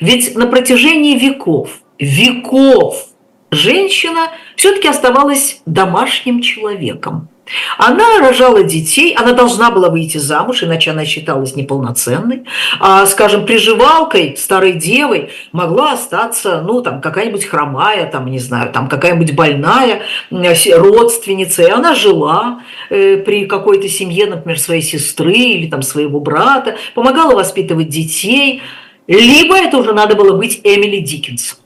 [0.00, 3.06] Ведь на протяжении веков, веков
[3.50, 7.29] женщина все-таки оставалась домашним человеком.
[7.78, 12.44] Она рожала детей, она должна была выйти замуж, иначе она считалась неполноценной.
[12.78, 18.88] А, скажем, приживалкой, старой девой могла остаться, ну, там, какая-нибудь хромая, там, не знаю, там,
[18.88, 25.82] какая-нибудь больная родственница, и она жила э, при какой-то семье, например, своей сестры или там
[25.82, 28.62] своего брата, помогала воспитывать детей.
[29.06, 31.60] Либо это уже надо было быть Эмили Диккенс,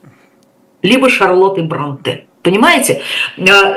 [0.83, 2.27] либо Шарлоттой Бронте.
[2.45, 3.01] Понимаете?
[3.39, 3.75] Э,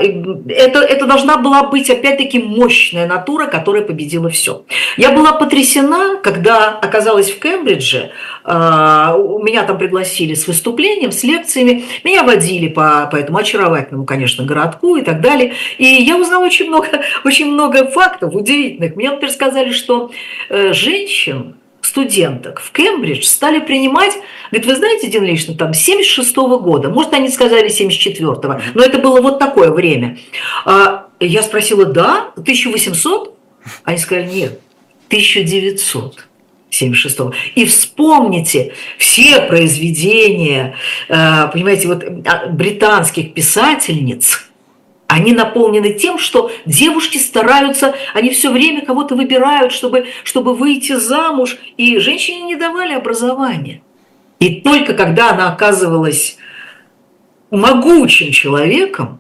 [0.50, 4.66] это, это должна была быть, опять-таки, мощная натура, которая победила все.
[4.98, 8.12] Я была потрясена, когда оказалась в Кембридже,
[8.44, 14.44] э, меня там пригласили с выступлением, с лекциями, меня водили по, по этому очаровательному, конечно,
[14.44, 15.54] городку и так далее.
[15.78, 16.90] И я узнала очень много,
[17.24, 18.98] очень много фактов удивительных.
[18.98, 20.12] Мне, например, сказали, что
[20.50, 24.14] э, женщин студенток в Кембридж стали принимать,
[24.52, 29.00] говорит, вы знаете, Дин Ильич, там 76 -го года, может, они сказали 74-го, но это
[29.00, 30.18] было вот такое время.
[30.66, 33.36] А, я спросила, да, 1800?
[33.84, 34.60] Они сказали, нет,
[35.08, 36.28] 1900.
[36.70, 37.34] 76 -го.
[37.56, 40.76] И вспомните все произведения,
[41.08, 44.44] э, понимаете, вот а, британских писательниц–
[45.08, 51.58] они наполнены тем, что девушки стараются, они все время кого-то выбирают, чтобы, чтобы выйти замуж,
[51.78, 53.82] и женщине не давали образования.
[54.40, 56.38] И только когда она оказывалась
[57.50, 59.20] могучим человеком,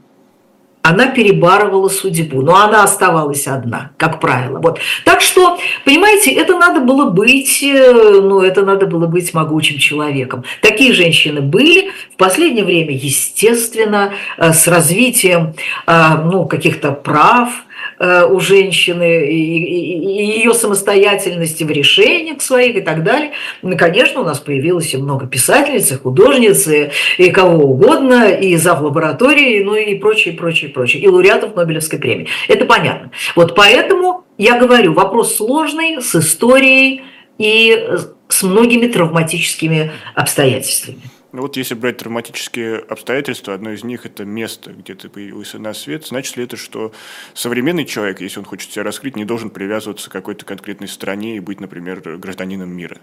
[0.89, 4.59] она перебарывала судьбу, но она оставалась одна, как правило.
[4.59, 4.79] Вот.
[5.03, 10.45] Так что, понимаете, это надо было быть, э, ну, это надо было быть могучим человеком.
[10.61, 11.91] Такие женщины были.
[12.13, 17.49] В последнее время, естественно, э, с развитием э, ну, каких-то прав,
[17.99, 23.31] у женщины и ее самостоятельности в решениях своих и так далее.
[23.61, 28.55] Ну, конечно, у нас появилось и много писательниц, и художниц, и, и кого угодно, и
[28.55, 28.81] зав.
[28.81, 32.27] лаборатории, ну и прочее, прочее, прочее, и лауреатов Нобелевской премии.
[32.47, 33.11] Это понятно.
[33.35, 37.01] Вот поэтому я говорю, вопрос сложный, с историей
[37.37, 37.87] и
[38.27, 41.01] с многими травматическими обстоятельствами.
[41.37, 45.75] Ну вот если брать травматические обстоятельства, одно из них– это место, где ты появился на
[45.75, 46.93] свет, значит ли это, что
[47.35, 51.39] современный человек, если он хочет себя раскрыть, не должен привязываться к какой-то конкретной стране и
[51.39, 52.97] быть, например, гражданином мира?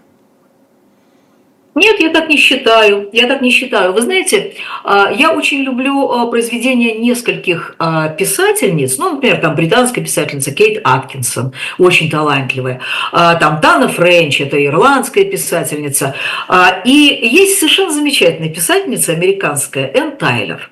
[1.75, 3.09] Нет, я так не считаю.
[3.11, 3.91] Я так не считаю.
[3.91, 4.53] Вы знаете,
[4.85, 8.97] а, я очень люблю а, произведения нескольких а, писательниц.
[8.97, 12.79] Ну, например, там британская писательница Кейт Аткинсон, очень талантливая.
[13.11, 16.15] Там Тана Френч, это ирландская писательница.
[16.85, 20.71] И есть совершенно замечательная писательница американская Энн Тайлер.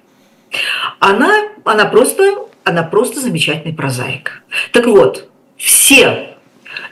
[0.99, 1.33] Она,
[1.65, 4.43] она, просто, она просто замечательный прозаик.
[4.71, 6.32] Так вот, все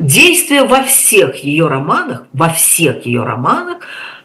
[0.01, 3.77] Действие во всех ее романах, во всех ее романах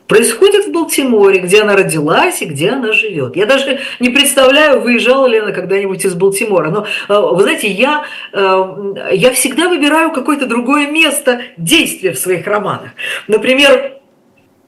[0.07, 3.37] происходит в Балтиморе, где она родилась и где она живет.
[3.37, 6.71] Я даже не представляю, выезжала ли она когда-нибудь из Балтимора.
[6.71, 12.47] Но, э, вы знаете, я, э, я всегда выбираю какое-то другое место действия в своих
[12.47, 12.93] романах.
[13.29, 13.96] Например,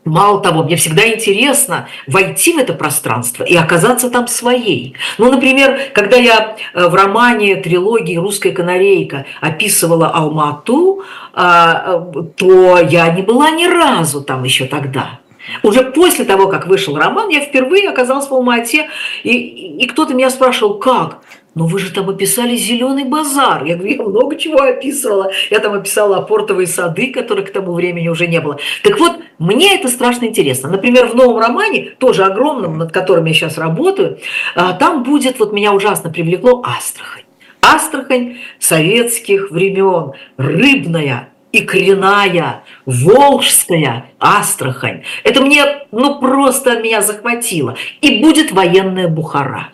[0.09, 4.95] Мало того, мне всегда интересно войти в это пространство и оказаться там своей.
[5.19, 11.03] Ну, например, когда я э, в романе трилогии «Русская канарейка» описывала Алмату,
[11.35, 15.21] а, э, то я не была ни разу там еще тогда.
[15.63, 18.89] Уже после того, как вышел роман, я впервые оказалась в Алмате,
[19.23, 21.23] и, и кто-то меня спрашивал, как?
[21.59, 23.65] но вы же там описали зеленый базар.
[23.65, 25.33] Я говорю, я много чего описывала.
[25.51, 28.59] Я там описала портовые сады, которых к тому времени уже не было.
[28.85, 30.71] Так вот, мне это страшно интересно.
[30.71, 34.21] Например, в новом романе, тоже огромном, над которым я сейчас работаю,
[34.55, 37.25] а, там будет, вот меня ужасно привлекло, Астрахань.
[37.61, 45.03] Астрахань советских времен, рыбная, икряная, волжская Астрахань.
[45.25, 47.77] Это мне, ну, просто меня захватило.
[48.01, 49.71] И будет военная Бухара.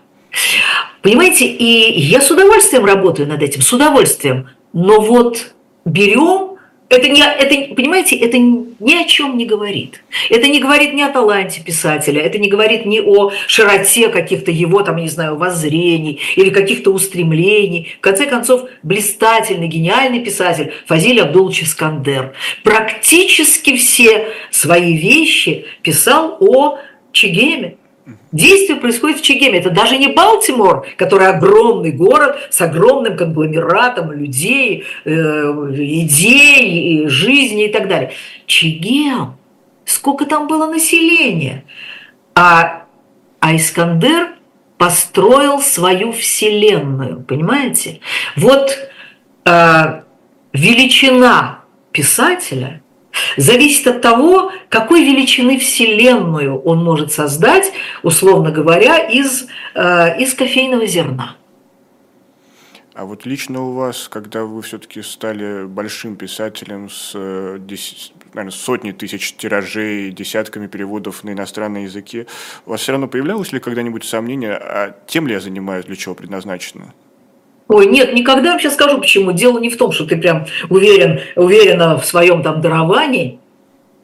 [1.03, 4.49] Понимаете, и я с удовольствием работаю над этим, с удовольствием.
[4.73, 5.55] Но вот
[5.85, 6.54] берем,
[6.89, 10.03] это не, это, понимаете, это ни о чем не говорит.
[10.31, 14.83] Это не говорит ни о таланте писателя, это не говорит ни о широте каких-то его,
[14.83, 17.95] там, не знаю, воззрений или каких-то устремлений.
[17.99, 26.79] В конце концов, блистательный, гениальный писатель Фазиль Абдулович Искандер практически все свои вещи писал о
[27.13, 27.77] Чегеме,
[28.33, 29.61] Действие происходит в Чегеме.
[29.61, 37.73] Это даже не Балтимор, который огромный город с огромным конгломератом людей, э, идей, жизни и
[37.73, 38.13] так далее.
[38.47, 39.37] Чегем.
[39.87, 41.65] Сколько там было населения?
[42.35, 42.85] А,
[43.41, 44.35] а Искандер
[44.77, 48.01] построил свою вселенную, понимаете?
[48.37, 48.77] Вот
[49.47, 50.03] э,
[50.53, 51.61] величина
[51.93, 52.83] писателя–
[53.37, 60.87] зависит от того, какой величины Вселенную он может создать, условно говоря, из, э, из кофейного
[60.87, 61.37] зерна.
[62.95, 67.59] А вот лично у вас, когда вы все-таки стали большим писателем с э,
[68.35, 72.27] наверное, сотни тысяч тиражей, десятками переводов на иностранные языки,
[72.67, 76.15] у вас все равно появлялось ли когда-нибудь сомнение, а тем ли я занимаюсь, для чего
[76.15, 76.95] предназначено?
[77.69, 79.33] Ой, нет, никогда я сейчас скажу, почему.
[79.33, 83.39] Дело не в том, что ты прям уверен, уверена в своем там даровании.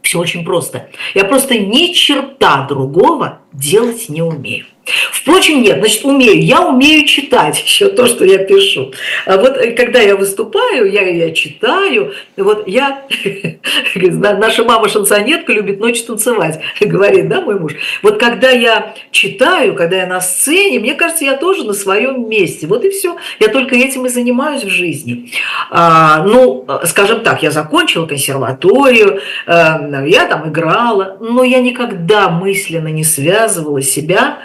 [0.02, 0.88] Все очень просто.
[1.14, 4.64] Я просто ни черта другого делать не умею.
[5.12, 6.43] Впрочем, нет, значит, умею.
[6.43, 8.93] Я умею читать еще то, что я пишу.
[9.26, 12.12] А вот э, когда я выступаю, я, я читаю.
[12.36, 13.07] Вот я,
[13.95, 17.74] наша мама шансонетка любит ночью танцевать, говорит, да, мой муж.
[18.03, 22.66] Вот когда я читаю, когда я на сцене, мне кажется, я тоже на своем месте.
[22.66, 23.16] Вот и все.
[23.38, 25.30] Я только этим и занимаюсь в жизни.
[25.70, 32.88] А, ну, скажем так, я закончила консерваторию, а, я там играла, но я никогда мысленно
[32.88, 34.38] не связывала себя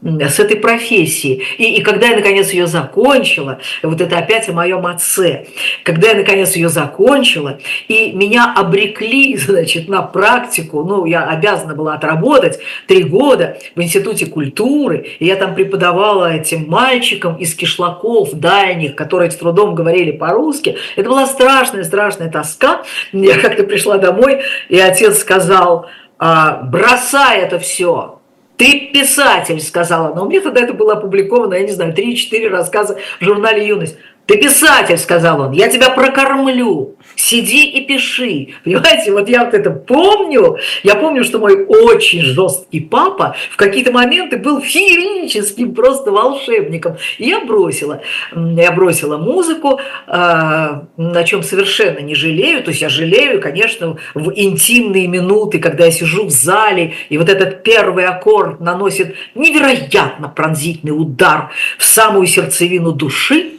[0.00, 1.42] с этой профессией.
[1.58, 5.46] И, и когда я, наконец, ее закончила, вот это опять о моем отце,
[5.82, 11.94] когда я, наконец, ее закончила, и меня обрекли, значит, на практику, ну, я обязана была
[11.94, 18.94] отработать три года в Институте культуры, и я там преподавала этим мальчикам из кишлаков дальних,
[18.94, 20.76] которые с трудом говорили по-русски.
[20.94, 22.82] Это была страшная-страшная тоска.
[23.12, 25.86] Я как-то пришла домой, и отец сказал,
[26.18, 28.17] «А, бросай это все,
[28.58, 30.22] ты писатель, сказала она.
[30.22, 33.96] У меня тогда это было опубликовано, я не знаю, 3-4 рассказа в журнале «Юность».
[34.28, 38.48] Ты писатель, сказал он, я тебя прокормлю, сиди и пиши.
[38.62, 43.90] Понимаете, вот я вот это помню, я помню, что мой очень жесткий папа в какие-то
[43.90, 46.98] моменты был феерическим просто волшебником.
[47.16, 48.02] И я бросила,
[48.34, 54.30] я бросила музыку, а, на чем совершенно не жалею, то есть я жалею, конечно, в
[54.36, 60.92] интимные минуты, когда я сижу в зале, и вот этот первый аккорд наносит невероятно пронзительный
[60.92, 61.48] удар
[61.78, 63.52] в самую сердцевину души,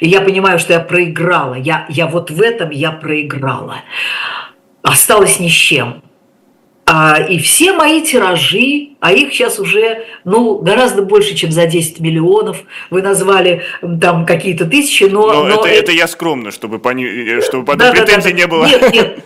[0.00, 1.54] и я понимаю, что я проиграла.
[1.54, 3.82] Я, я вот в этом я проиграла.
[4.82, 6.02] Осталась ни с чем.
[6.84, 12.00] А, и все мои тиражи, а их сейчас уже ну, гораздо больше, чем за 10
[12.00, 12.58] миллионов.
[12.90, 13.62] Вы назвали
[14.00, 15.32] там какие-то тысячи, но...
[15.32, 17.06] но, но это, это я скромно, чтобы, пони...
[17.06, 18.66] Э, чтобы потом да, претензий да, да, не было.
[18.66, 19.24] Нет, нет,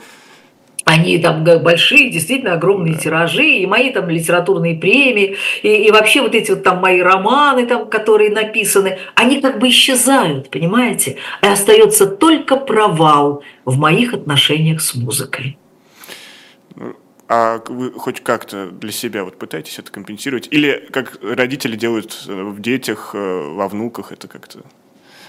[0.86, 6.34] они там большие, действительно огромные тиражи, и мои там литературные премии, и, и вообще вот
[6.34, 11.16] эти вот там мои романы, там, которые написаны, они как бы исчезают, понимаете?
[11.42, 15.58] И остается только провал в моих отношениях с музыкой.
[17.28, 20.46] А вы хоть как-то для себя вот пытаетесь это компенсировать?
[20.52, 24.60] Или как родители делают в детях, э, во внуках, это как-то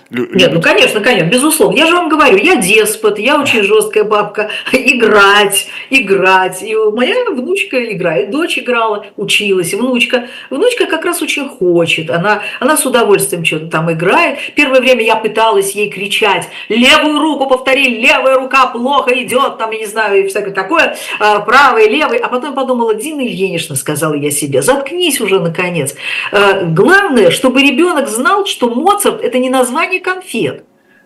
[0.09, 1.77] Нет, ну конечно, конечно, безусловно.
[1.77, 4.49] Я же вам говорю, я деспот, я очень жесткая бабка.
[4.71, 6.63] Играть, играть.
[6.63, 10.27] И моя внучка играет, дочь играла, училась, внучка.
[10.49, 12.09] Внучка как раз очень хочет.
[12.09, 14.39] Она, она с удовольствием что-то там играет.
[14.55, 19.79] Первое время я пыталась ей кричать, левую руку повтори, левая рука плохо идет, там, я
[19.79, 22.17] не знаю, и всякое такое, а, правый, левый.
[22.17, 25.95] А потом подумала, Дина Ильинична, сказала я себе, заткнись уже наконец.
[26.31, 30.63] А, главное, чтобы ребенок знал, что Моцарт– это не название название конфет,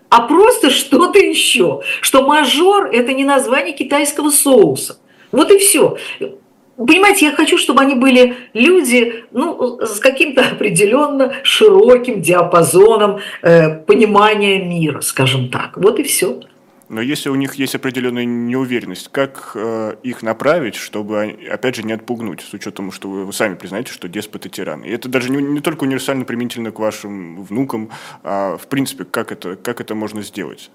[0.08, 1.82] а просто что-то еще.
[2.00, 4.98] Что мажор– это не название китайского соуса.
[5.32, 5.96] Вот и все.
[6.76, 14.58] Понимаете, я хочу, чтобы они были люди ну, с каким-то определенно широким диапазоном э, понимания
[14.58, 15.76] мира, скажем так.
[15.76, 16.40] Вот и все.
[16.92, 21.94] Но если у них есть определенная неуверенность, как э, их направить, чтобы, опять же, не
[21.94, 24.82] отпугнуть, с учетом, что вы, сами признаете, что деспот и тиран.
[24.82, 27.88] И это даже не, не только универсально применительно к вашим внукам,
[28.22, 30.70] а в принципе, как это, как это можно сделать?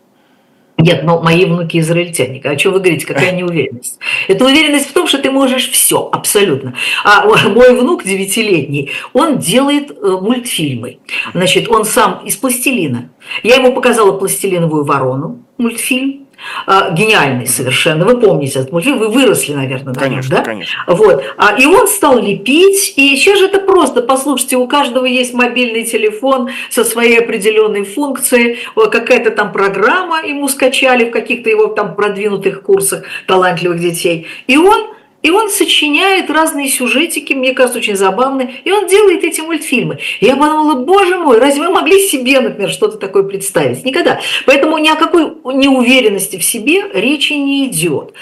[0.78, 2.40] Нет, но мои внуки израильтяне.
[2.42, 3.08] О чем вы говорите?
[3.08, 3.98] Какая неуверенность?
[4.28, 6.76] Это уверенность в том, что ты можешь все, абсолютно.
[7.04, 11.00] А мой внук девятилетний, он делает э, мультфильмы.
[11.34, 13.10] Значит, он сам из пластилина.
[13.42, 16.27] Я ему показала пластилиновую ворону, мультфильм.
[16.66, 18.06] А, гениальный совершенно.
[18.06, 20.44] Вы помните этот мультфильм, вы выросли, наверное, на конечно, нем, да?
[20.44, 20.84] Конечно.
[20.88, 21.24] Вот.
[21.38, 25.84] А, и он стал лепить, и сейчас же это просто, послушайте, у каждого есть мобильный
[25.84, 32.62] телефон со своей определенной функцией, какая-то там программа ему скачали в каких-то его там продвинутых
[32.62, 34.28] курсах талантливых детей.
[34.48, 39.42] И он и он сочиняет разные сюжетики, мне кажется, очень забавные, и он делает эти
[39.42, 40.00] мультфильмы.
[40.20, 43.84] И я подумала, боже мой, разве вы могли себе, например, что-то такое представить?
[43.84, 44.20] Никогда.
[44.46, 48.14] Поэтому ни о какой неуверенности в себе речи не идет.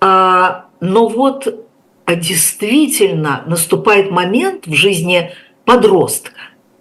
[0.00, 1.66] А, но вот
[2.04, 5.30] а действительно наступает момент в жизни
[5.64, 6.32] подростка,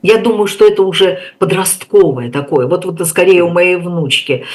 [0.02, 4.46] я думаю, что это уже подростковое такое, вот, вот скорее у моей внучки,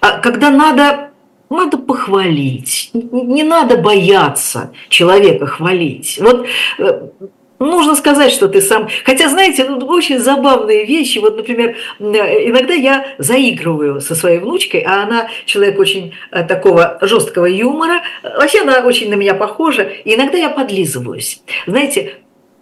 [0.00, 1.10] а, когда надо
[1.50, 6.18] надо похвалить, не надо бояться человека хвалить.
[6.20, 6.46] Вот
[6.78, 7.08] э,
[7.58, 8.88] Нужно сказать, что ты сам...
[9.04, 11.18] Хотя, знаете, ну, очень забавные вещи.
[11.18, 17.46] Вот, например, иногда я заигрываю со своей внучкой, а она человек очень э, такого жесткого
[17.46, 18.02] юмора.
[18.22, 19.82] Вообще она очень на меня похожа.
[19.82, 21.42] И иногда я подлизываюсь.
[21.66, 22.18] Знаете,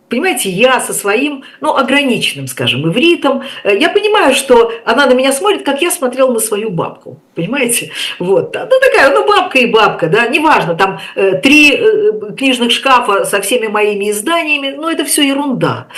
[0.09, 5.33] Понимаете, я со своим, ну, ограниченным, скажем, ивритом, э, я понимаю, что она на меня
[5.33, 7.91] смотрит, как я смотрел на свою бабку, понимаете?
[8.21, 13.25] Вот, ну, такая, ну, бабка и бабка, да, неважно, там э, три э, книжных шкафа
[13.25, 15.89] со всеми моими изданиями, ну, это все ерунда.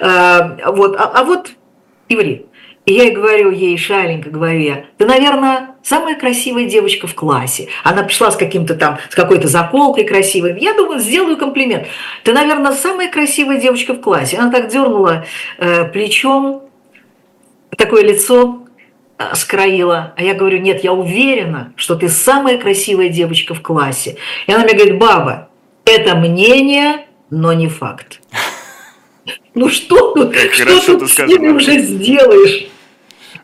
[0.00, 1.50] Вот, а, а вот
[2.08, 2.47] иврит.
[2.88, 7.68] И я ей говорю ей, шаленько говорю я, ты, наверное, самая красивая девочка в классе.
[7.84, 10.58] Она пришла с каким-то там, с какой-то заколкой красивой.
[10.58, 11.86] Я думаю, сделаю комплимент.
[12.24, 14.38] Ты, наверное, самая красивая девочка в классе.
[14.38, 15.26] Она так дернула
[15.58, 16.62] э, плечом,
[17.76, 18.64] такое лицо
[19.18, 20.14] э, скроила.
[20.16, 24.16] А я говорю, нет, я уверена, что ты самая красивая девочка в классе.
[24.46, 25.50] И она мне говорит, баба,
[25.84, 28.22] это мнение, но не факт.
[29.54, 32.68] Ну что, что ты с ними уже сделаешь?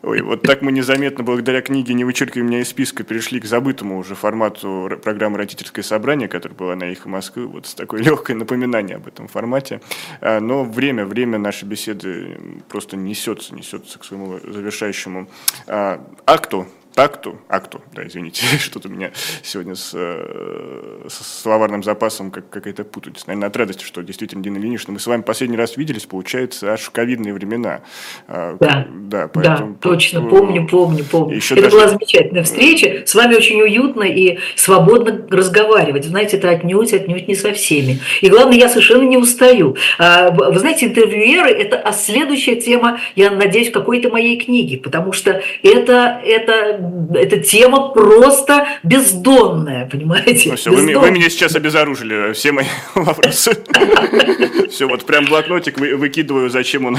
[0.07, 3.97] Ой, вот так мы незаметно, благодаря книге «Не вычеркивай меня из списка», перешли к забытому
[3.97, 8.99] уже формату программы «Родительское собрание», которая была на «Эхо Москвы», вот с такой легкой напоминанием
[8.99, 9.81] об этом формате.
[10.21, 12.39] А, но время, время нашей беседы
[12.69, 15.27] просто несется, несется к своему завершающему
[15.69, 19.11] а, акту такту, акту, да, извините, что-то у меня
[19.43, 23.25] сегодня с, э, с словарным запасом как, какая-то путаница.
[23.27, 26.81] Наверное, от радости, что действительно Дина Ильинична, мы с вами последний раз виделись, получается, аж
[26.81, 27.81] в ковидные времена.
[28.29, 31.37] А, да, да, поэтому, да точно, помню, помню, помню.
[31.37, 31.77] Еще это даже...
[31.77, 36.05] была замечательная встреча, с вами очень уютно и свободно разговаривать.
[36.05, 38.01] Знаете, это отнюдь, отнюдь не со всеми.
[38.21, 39.77] И главное, я совершенно не устаю.
[39.99, 46.21] А, вы знаете, интервьюеры– это следующая тема, я надеюсь, какой-то моей книги, потому что это,
[46.25, 46.84] это
[47.15, 50.51] эта тема просто бездонная, понимаете?
[50.51, 53.57] Ну, все, вы, вы меня сейчас обезоружили, все мои вопросы.
[54.71, 56.99] Все, вот прям блокнотик выкидываю, зачем он.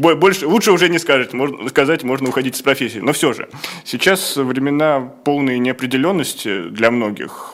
[0.00, 2.98] Больше, лучше уже не скажет, можно сказать, можно уходить из профессии.
[2.98, 3.48] Но все же,
[3.84, 7.52] сейчас времена полной неопределенности для многих.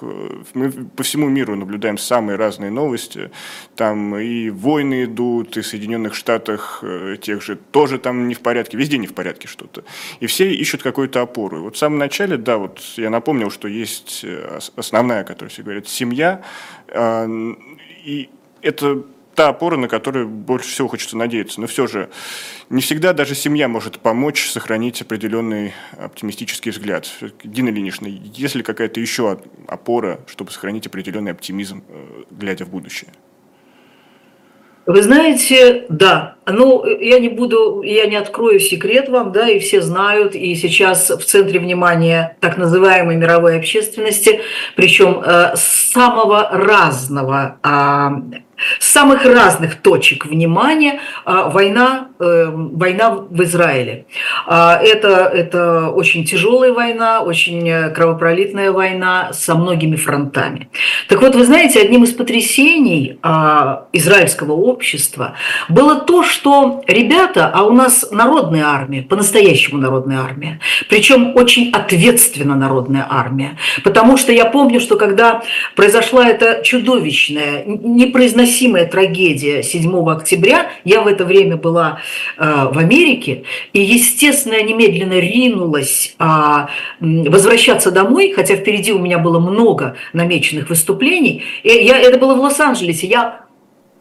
[0.55, 3.31] Мы по всему миру наблюдаем самые разные новости.
[3.77, 8.41] Там и войны идут, и в Соединенных Штатах э, тех же тоже там не в
[8.41, 9.85] порядке, везде не в порядке что-то.
[10.21, 11.59] И все ищут какой-то опору.
[11.59, 15.63] И вот в самом начале, да, вот я напомнил, что есть э, основная, которая все
[15.63, 16.43] говорят, семья,
[16.89, 17.27] а,
[18.05, 18.31] и
[18.63, 19.05] это
[19.39, 21.61] та опора, на которую больше всего хочется надеяться.
[21.61, 22.11] Но все же
[22.71, 27.09] не всегда даже семья может помочь сохранить определенный оптимистический взгляд.
[27.45, 33.13] Дина Ильинична, есть ли какая-то еще опора, чтобы сохранить определенный оптимизм, э, глядя в будущее?
[34.89, 39.83] Вы знаете, да, ну, я не буду, я не открою секрет вам, да, и все
[39.83, 44.41] знают, и сейчас в центре внимания так называемой мировой общественности,
[44.77, 48.39] причем э, самого разного э,
[48.79, 54.07] с самых разных точек внимания а, война, э, война в Израиле.
[54.47, 60.69] А, это, это очень тяжелая война, очень кровопролитная война со многими фронтами.
[61.09, 65.35] Так вот, вы знаете, одним из потрясений а, израильского общества
[65.69, 72.57] было то, что ребята, а у нас народная армия, по-настоящему народная армия, причем очень ответственно
[72.57, 75.43] народная армия, потому что я помню, что когда
[75.77, 78.48] произошла эта чудовищная, непроизносимая
[78.87, 82.01] трагедия 7 октября, я в это время была
[82.37, 86.25] э, в Америке, и, естественно, я немедленно ринулась э,
[87.01, 91.43] возвращаться домой, хотя впереди у меня было много намеченных выступлений.
[91.63, 93.07] И я, это было в Лос-Анджелесе.
[93.07, 93.49] Я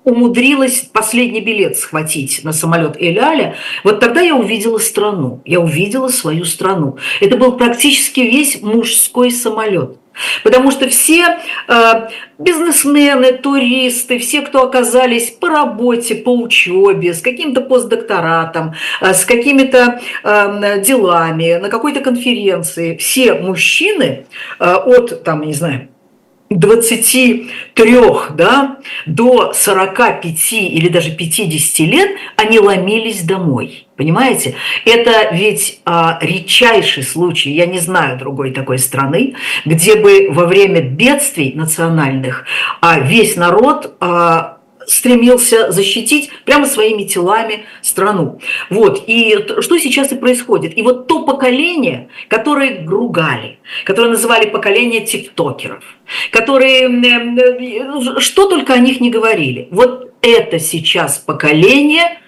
[0.07, 6.45] умудрилась последний билет схватить на самолет Эль-Аля, вот тогда я увидела страну, я увидела свою
[6.45, 6.97] страну.
[7.19, 9.97] Это был практически весь мужской самолет.
[10.43, 11.37] Потому что все
[11.67, 12.07] э,
[12.37, 19.99] бизнесмены, туристы, все, кто оказались по работе, по учебе, с каким-то постдокторатом, э, с какими-то
[20.23, 24.25] э, делами, на какой-то конференции, все мужчины
[24.59, 25.89] э, от, там, не знаю,
[26.49, 27.97] 23
[28.35, 33.87] да, до 45 или даже 50 лет они ломились домой.
[33.97, 34.55] Понимаете?
[34.85, 39.35] Это ведь а, редчайший случай, я не знаю другой такой страны,
[39.65, 42.45] где бы во время бедствий национальных
[42.79, 44.56] а, весь народ а,
[44.87, 48.39] стремился защитить прямо своими телами страну.
[48.69, 49.03] Вот.
[49.05, 50.77] И что сейчас и происходит.
[50.77, 55.83] И вот то поколение, которое гругали, которое называли поколение тиктокеров,
[56.31, 56.87] которые
[58.19, 59.67] что только о них не говорили.
[59.71, 62.19] Вот это сейчас поколение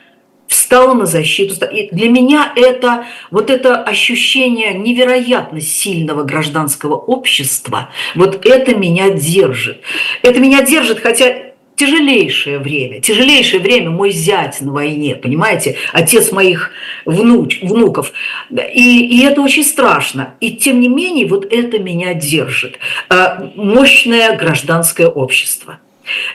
[0.47, 1.53] встало на защиту.
[1.67, 9.81] И для меня это вот это ощущение невероятно сильного гражданского общества, вот это меня держит.
[10.23, 11.48] Это меня держит, хотя
[11.79, 16.71] тяжелейшее время, тяжелейшее время мой зять на войне, понимаете, отец моих
[17.05, 18.11] внуч, внуков.
[18.51, 20.33] И, и это очень страшно.
[20.41, 22.79] И тем не менее, вот это меня держит.
[23.09, 25.79] А, мощное гражданское общество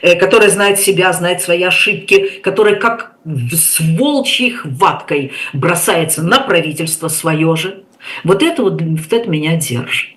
[0.00, 3.12] э, которое знает себя, знает свои ошибки, которое как
[3.52, 7.82] с волчьей хваткой бросается на правительство свое же.
[8.22, 10.13] Вот это вот, вот это меня держит.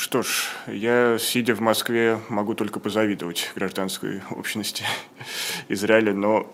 [0.00, 4.84] Что ж, я, сидя в Москве, могу только позавидовать гражданской общности
[5.68, 6.46] Израиля, но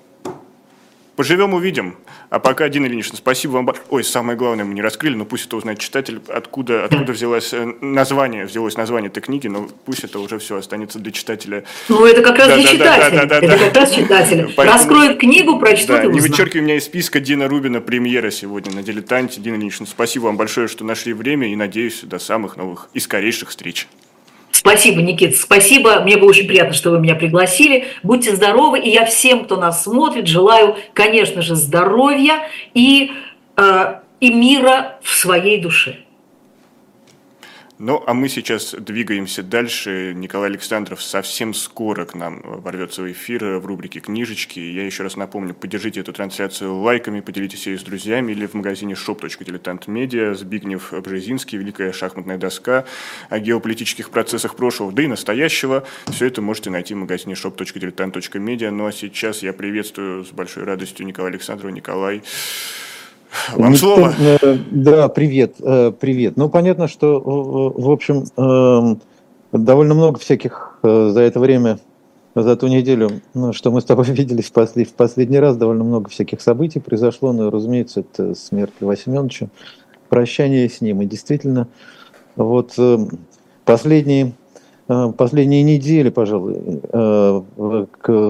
[1.16, 1.96] Поживем, увидим.
[2.30, 3.68] А пока, Дина Ильинична, спасибо вам.
[3.90, 7.72] Ой, самое главное мы не раскрыли, но пусть это узнает читатель, откуда, откуда взялось э,
[7.80, 11.64] название, взялось название этой книги, но пусть это уже все останется для читателя.
[11.88, 13.10] Ну, это как раз да, для да, читателя.
[13.10, 13.64] Да, да, да, это да.
[13.66, 14.48] как раз читателя.
[14.56, 16.24] Поэтому, Раскроют книгу, прочтут да, и узнают.
[16.24, 19.40] Не вычеркивай меня из списка Дина Рубина, премьера сегодня на «Дилетанте».
[19.40, 23.50] Дина Ильинична, спасибо вам большое, что нашли время, и надеюсь, до самых новых и скорейших
[23.50, 23.86] встреч.
[24.66, 26.00] Спасибо, Никит, спасибо.
[26.00, 27.88] Мне было очень приятно, что вы меня пригласили.
[28.02, 28.78] Будьте здоровы.
[28.78, 33.12] И я всем, кто нас смотрит, желаю, конечно же, здоровья и,
[33.58, 36.03] э, и мира в своей душе.
[37.78, 40.12] Ну, а мы сейчас двигаемся дальше.
[40.14, 44.60] Николай Александров совсем скоро к нам ворвется в эфир в рубрике «Книжечки».
[44.60, 48.94] Я еще раз напомню, поддержите эту трансляцию лайками, поделитесь ее с друзьями или в магазине
[48.94, 52.84] shop.diletant.media Збигнев Бжезинский, «Великая шахматная доска»
[53.28, 55.84] о геополитических процессах прошлого, да и настоящего.
[56.06, 58.70] Все это можете найти в магазине shop.diletant.media.
[58.70, 61.72] Ну, а сейчас я приветствую с большой радостью Николая Александрова.
[61.72, 62.22] Николай,
[63.52, 64.14] вам ну, слово.
[64.18, 66.36] Э, да, привет, э, привет.
[66.36, 69.00] Ну, понятно, что, в общем, эм,
[69.52, 71.78] довольно много всяких э, за это время,
[72.34, 76.40] за ту неделю, ну, что мы с тобой виделись в последний раз, довольно много всяких
[76.40, 77.32] событий произошло.
[77.32, 79.48] Ну, разумеется, это смерть Льва Семеновича,
[80.08, 81.02] прощание с ним.
[81.02, 81.68] И действительно,
[82.36, 82.78] вот
[83.64, 84.32] последние
[84.86, 86.82] Последние недели, пожалуй,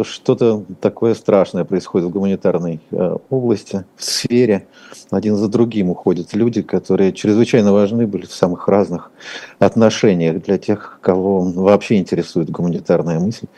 [0.04, 2.80] что-то такое страшное происходит в гуманитарной
[3.28, 4.68] области, в сфере
[5.10, 9.10] один за другим уходят люди, которые чрезвычайно важны были в самых разных
[9.58, 13.48] отношениях для тех, кого вообще интересует гуманитарная мысль.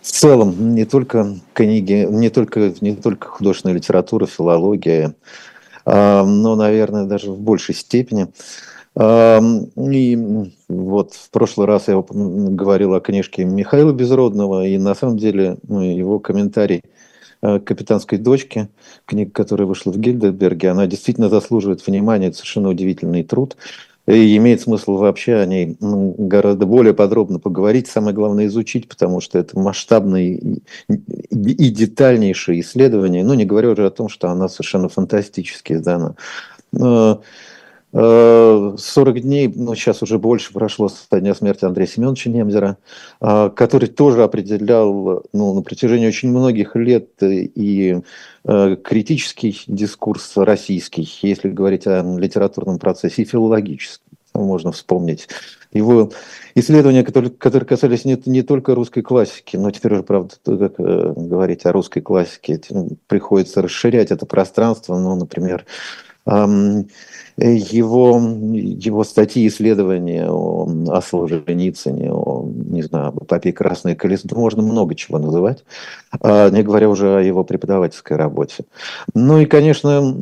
[0.00, 5.14] В целом, не только книги, не только, не только художественная литература, филология,
[5.84, 8.28] но, наверное, даже в большей степени.
[8.96, 10.18] И
[10.68, 15.80] вот в прошлый раз я говорил о книжке Михаила Безродного, и на самом деле ну,
[15.80, 16.82] его комментарий–
[17.42, 18.68] Э, капитанской дочки,
[19.06, 23.56] книга, которая вышла в Гильденберге, она действительно заслуживает внимания, это совершенно удивительный труд.
[24.06, 29.38] И имеет смысл вообще о ней гораздо более подробно поговорить, самое главное изучить, потому что
[29.38, 30.38] это масштабное
[30.88, 36.16] и, детальнейшее исследование, ну не говоря уже о том, что она совершенно фантастически издана.
[37.92, 38.78] 40
[39.16, 42.78] э, дней, ну сейчас уже больше прошло со дня смерти Андрея Семеновича Немзера,
[43.20, 48.00] э, который тоже определял ну, на протяжении очень многих лет и
[48.44, 54.04] э, критический дискурс российский, если говорить о литературном процессе, и филологический.
[54.34, 55.28] Можно вспомнить
[55.72, 56.12] его
[56.54, 61.66] исследования, которые, которые касались не, не только русской классики, но теперь уже, правда, как говорить
[61.66, 62.60] о русской классике,
[63.08, 65.66] приходится расширять это пространство, ну, например,
[67.48, 68.20] его,
[68.52, 74.94] его статьи, исследования о, о Солженицыне, о, не знаю, об эпопее «Красное колесо», можно много
[74.94, 75.64] чего называть,
[76.20, 78.64] а, не говоря уже о его преподавательской работе.
[79.14, 80.14] Ну и, конечно,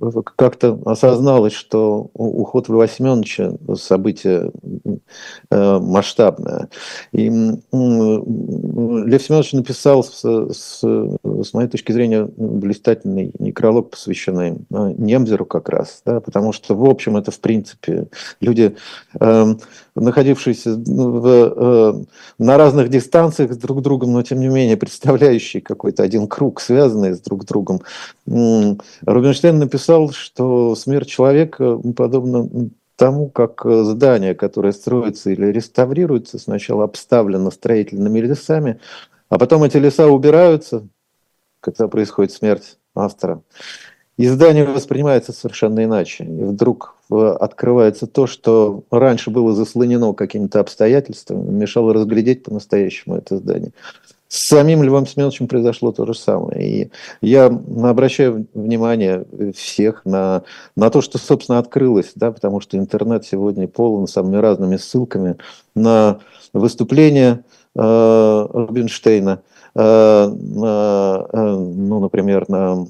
[0.00, 4.50] э, как-то осозналось, что уход Льва Семеновича– событие
[4.84, 6.68] э, масштабное.
[7.12, 15.46] И Лев Семенович написал, с, с, с моей точки зрения, блистательный некролог, посвященный э, Немзеру
[15.46, 18.08] как раз, да, потому что, в общем, это, в принципе,
[18.40, 18.76] люди,
[19.18, 19.54] э,
[19.94, 22.06] находившиеся ну, в,
[22.38, 27.14] на разных дистанциях друг с другом, но, тем не менее, представляющие какой-то один круг, связанные
[27.14, 27.80] с друг другом.
[28.26, 32.48] Рубинштейн написал, что смерть человека подобна
[32.96, 38.80] тому, как здание, которое строится или реставрируется, сначала обставлено строительными лесами,
[39.28, 40.86] а потом эти леса убираются,
[41.60, 43.42] когда происходит смерть автора.
[44.16, 46.24] И здание воспринимается совершенно иначе.
[46.24, 53.72] И вдруг открывается то, что раньше было заслонено какими-то обстоятельствами, мешало разглядеть по-настоящему это здание.
[54.34, 56.60] С самим Львом Семеновичем произошло то же самое.
[56.60, 59.24] И я обращаю внимание
[59.54, 60.42] всех на,
[60.74, 65.36] на то, что, собственно, открылось, да, потому что интернет сегодня полон самыми разными ссылками
[65.76, 66.18] на
[66.52, 67.44] выступления
[67.76, 69.40] э, Рубинштейна–
[69.76, 72.86] ну, например, на,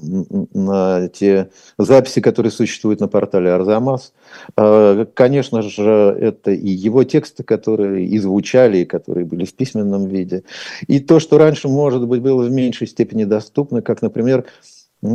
[0.53, 4.13] на те записи, которые существуют на портале Арзамас.
[4.57, 10.05] Э, конечно же, это и его тексты, которые и звучали, и которые были в письменном
[10.05, 10.43] виде.
[10.87, 14.45] И то, что раньше, может быть, было в меньшей степени доступно, как, например,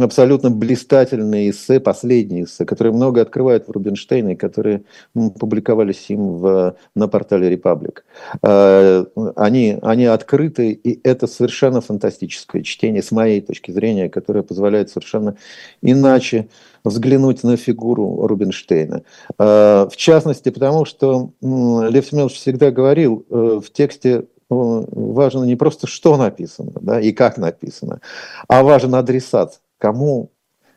[0.02, 4.84] абсолютно блистательные эссе, последние эссе, которые много открывают в Рубинштейне, которые
[5.14, 8.04] публиковались им в, на портале Репаблик.
[8.42, 15.36] Они, они открыты, и это совершенно фантастическое чтение, с моей точки зрения, которое позволяет совершенно
[15.82, 16.48] иначе
[16.84, 19.02] взглянуть на фигуру Рубинштейна.
[19.38, 25.86] А, в частности, потому что Лев Семенович всегда говорил э, в тексте важно не просто
[25.86, 28.00] что написано да, и как написано,
[28.48, 30.30] а важен адресат кому,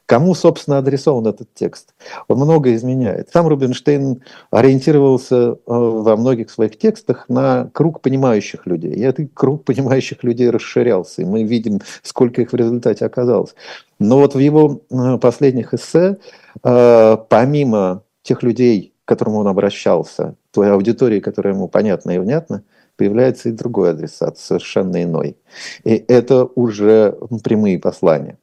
[0.05, 1.93] кому, собственно, адресован этот текст.
[2.27, 3.29] Он много изменяет.
[3.31, 8.93] Сам Рубинштейн ориентировался э, во многих своих текстах на круг понимающих людей.
[8.93, 13.53] И этот круг понимающих людей расширялся, и мы видим, сколько их в результате оказалось.
[13.99, 16.17] Но вот в его э, последних эссе,
[16.63, 22.63] э, помимо тех людей, к которым он обращался, той аудитории, которая ему понятна и внятна,
[22.95, 25.35] появляется и другой адресат, совершенно иной.
[25.83, 28.37] И это уже прямые послания.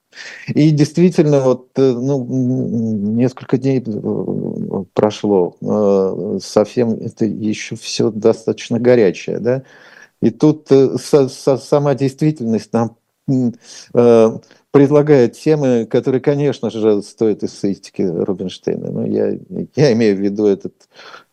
[0.49, 8.79] И действительно, вот э, ну, несколько дней э, прошло, э, совсем это еще все достаточно
[8.81, 9.63] горячее, да,
[10.21, 12.97] и тут сама действительность нам
[14.71, 18.91] предлагает темы, которые, конечно же, стоят эссеистики Рубинштейна.
[18.91, 19.39] Но я,
[19.77, 20.75] я имею в виду этот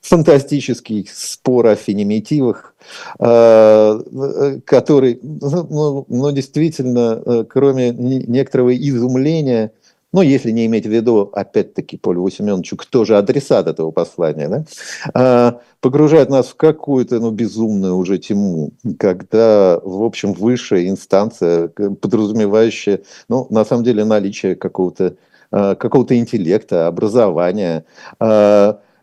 [0.07, 2.73] фантастический спор о фенемитивах,
[3.19, 9.71] э, который, ну, ну, ну, действительно, э, кроме некоторого изумления,
[10.13, 14.65] ну, если не иметь в виду, опять-таки, Полю Семеновичу, кто же адресат этого послания, да,
[15.13, 23.01] а, погружает нас в какую-то, ну, безумную уже тему, когда, в общем, высшая инстанция, подразумевающая,
[23.27, 25.15] ну, на самом деле, наличие какого-то
[25.49, 27.85] какого-то интеллекта, образования,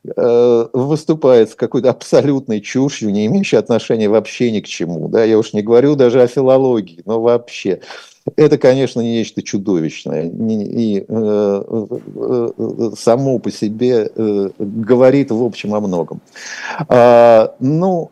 [0.05, 5.09] выступает с какой-то абсолютной чушью, не имеющей отношения вообще ни к чему.
[5.09, 5.25] Да?
[5.25, 7.81] Я уж не говорю даже о филологии, но вообще
[8.37, 10.31] это, конечно, нечто чудовищное.
[10.31, 16.23] И э, э, само по себе э, говорит, в общем, о многом.
[16.89, 18.11] А, ну,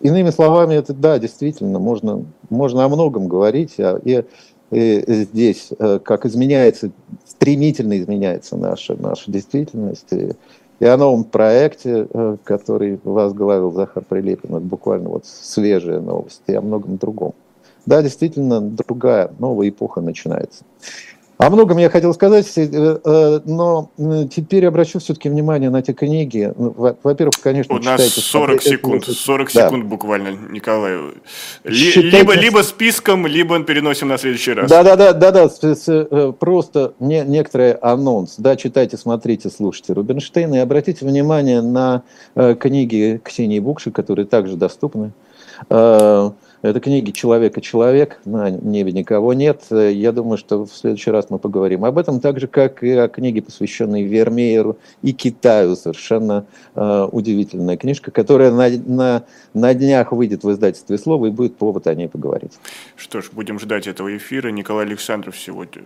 [0.00, 3.74] иными словами, это да, действительно, можно, можно о многом говорить.
[3.78, 4.24] А, и
[4.72, 5.70] здесь,
[6.02, 6.90] как изменяется,
[7.26, 10.08] стремительно изменяется наша, наша действительность
[10.82, 14.56] и о новом проекте, э, который возглавил Захар Прилепин.
[14.56, 16.42] Это буквально вот свежая новость.
[16.48, 17.34] И о многом другом.
[17.86, 20.64] Да, действительно, другая, новая эпоха начинается.
[21.42, 22.68] О многом я хотел сказать, э,
[23.04, 23.90] э, но
[24.30, 26.52] теперь обращу все-таки внимание на эти книги.
[26.56, 29.66] Ну, во-первых, конечно, У нас 40 секунд, 40 да.
[29.66, 30.98] секунд буквально, Николай.
[31.68, 32.10] Считайте...
[32.10, 34.70] Либо, либо списком, либо переносим на следующий раз.
[34.70, 35.48] Да, да, да, да, да.
[35.88, 38.36] Э, просто не, некоторый анонс.
[38.38, 42.02] Да, читайте, смотрите, слушайте Рубинштейна и обратите внимание на
[42.34, 45.12] книги Ксении Букши, которые также доступны.
[46.62, 49.64] Это книги «Человек и человек», на небе никого нет.
[49.70, 53.08] Я думаю, что в следующий раз мы поговорим об этом, так же, как и о
[53.08, 55.74] книге, посвященной Вермееру и Китаю.
[55.74, 56.46] Совершенно
[56.76, 61.88] э, удивительная книжка, которая на, на, на днях выйдет в издательстве «Слово» и будет повод
[61.88, 62.52] о ней поговорить.
[62.94, 64.50] Что ж, будем ждать этого эфира.
[64.50, 65.82] Николай Александров сегодня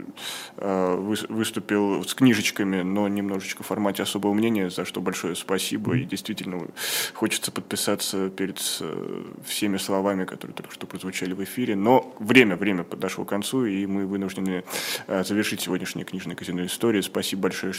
[0.59, 0.95] э,
[1.31, 5.97] выступил с книжечками, но немножечко в формате особого мнения, за что большое спасибо.
[5.97, 6.67] И действительно
[7.15, 11.77] хочется подписаться перед э, всеми словами, которые что прозвучали в эфире.
[11.77, 14.65] Но время, время подошло к концу, и мы вынуждены
[15.07, 17.01] э, завершить сегодняшнее книжное казино истории.
[17.01, 17.73] Спасибо большое,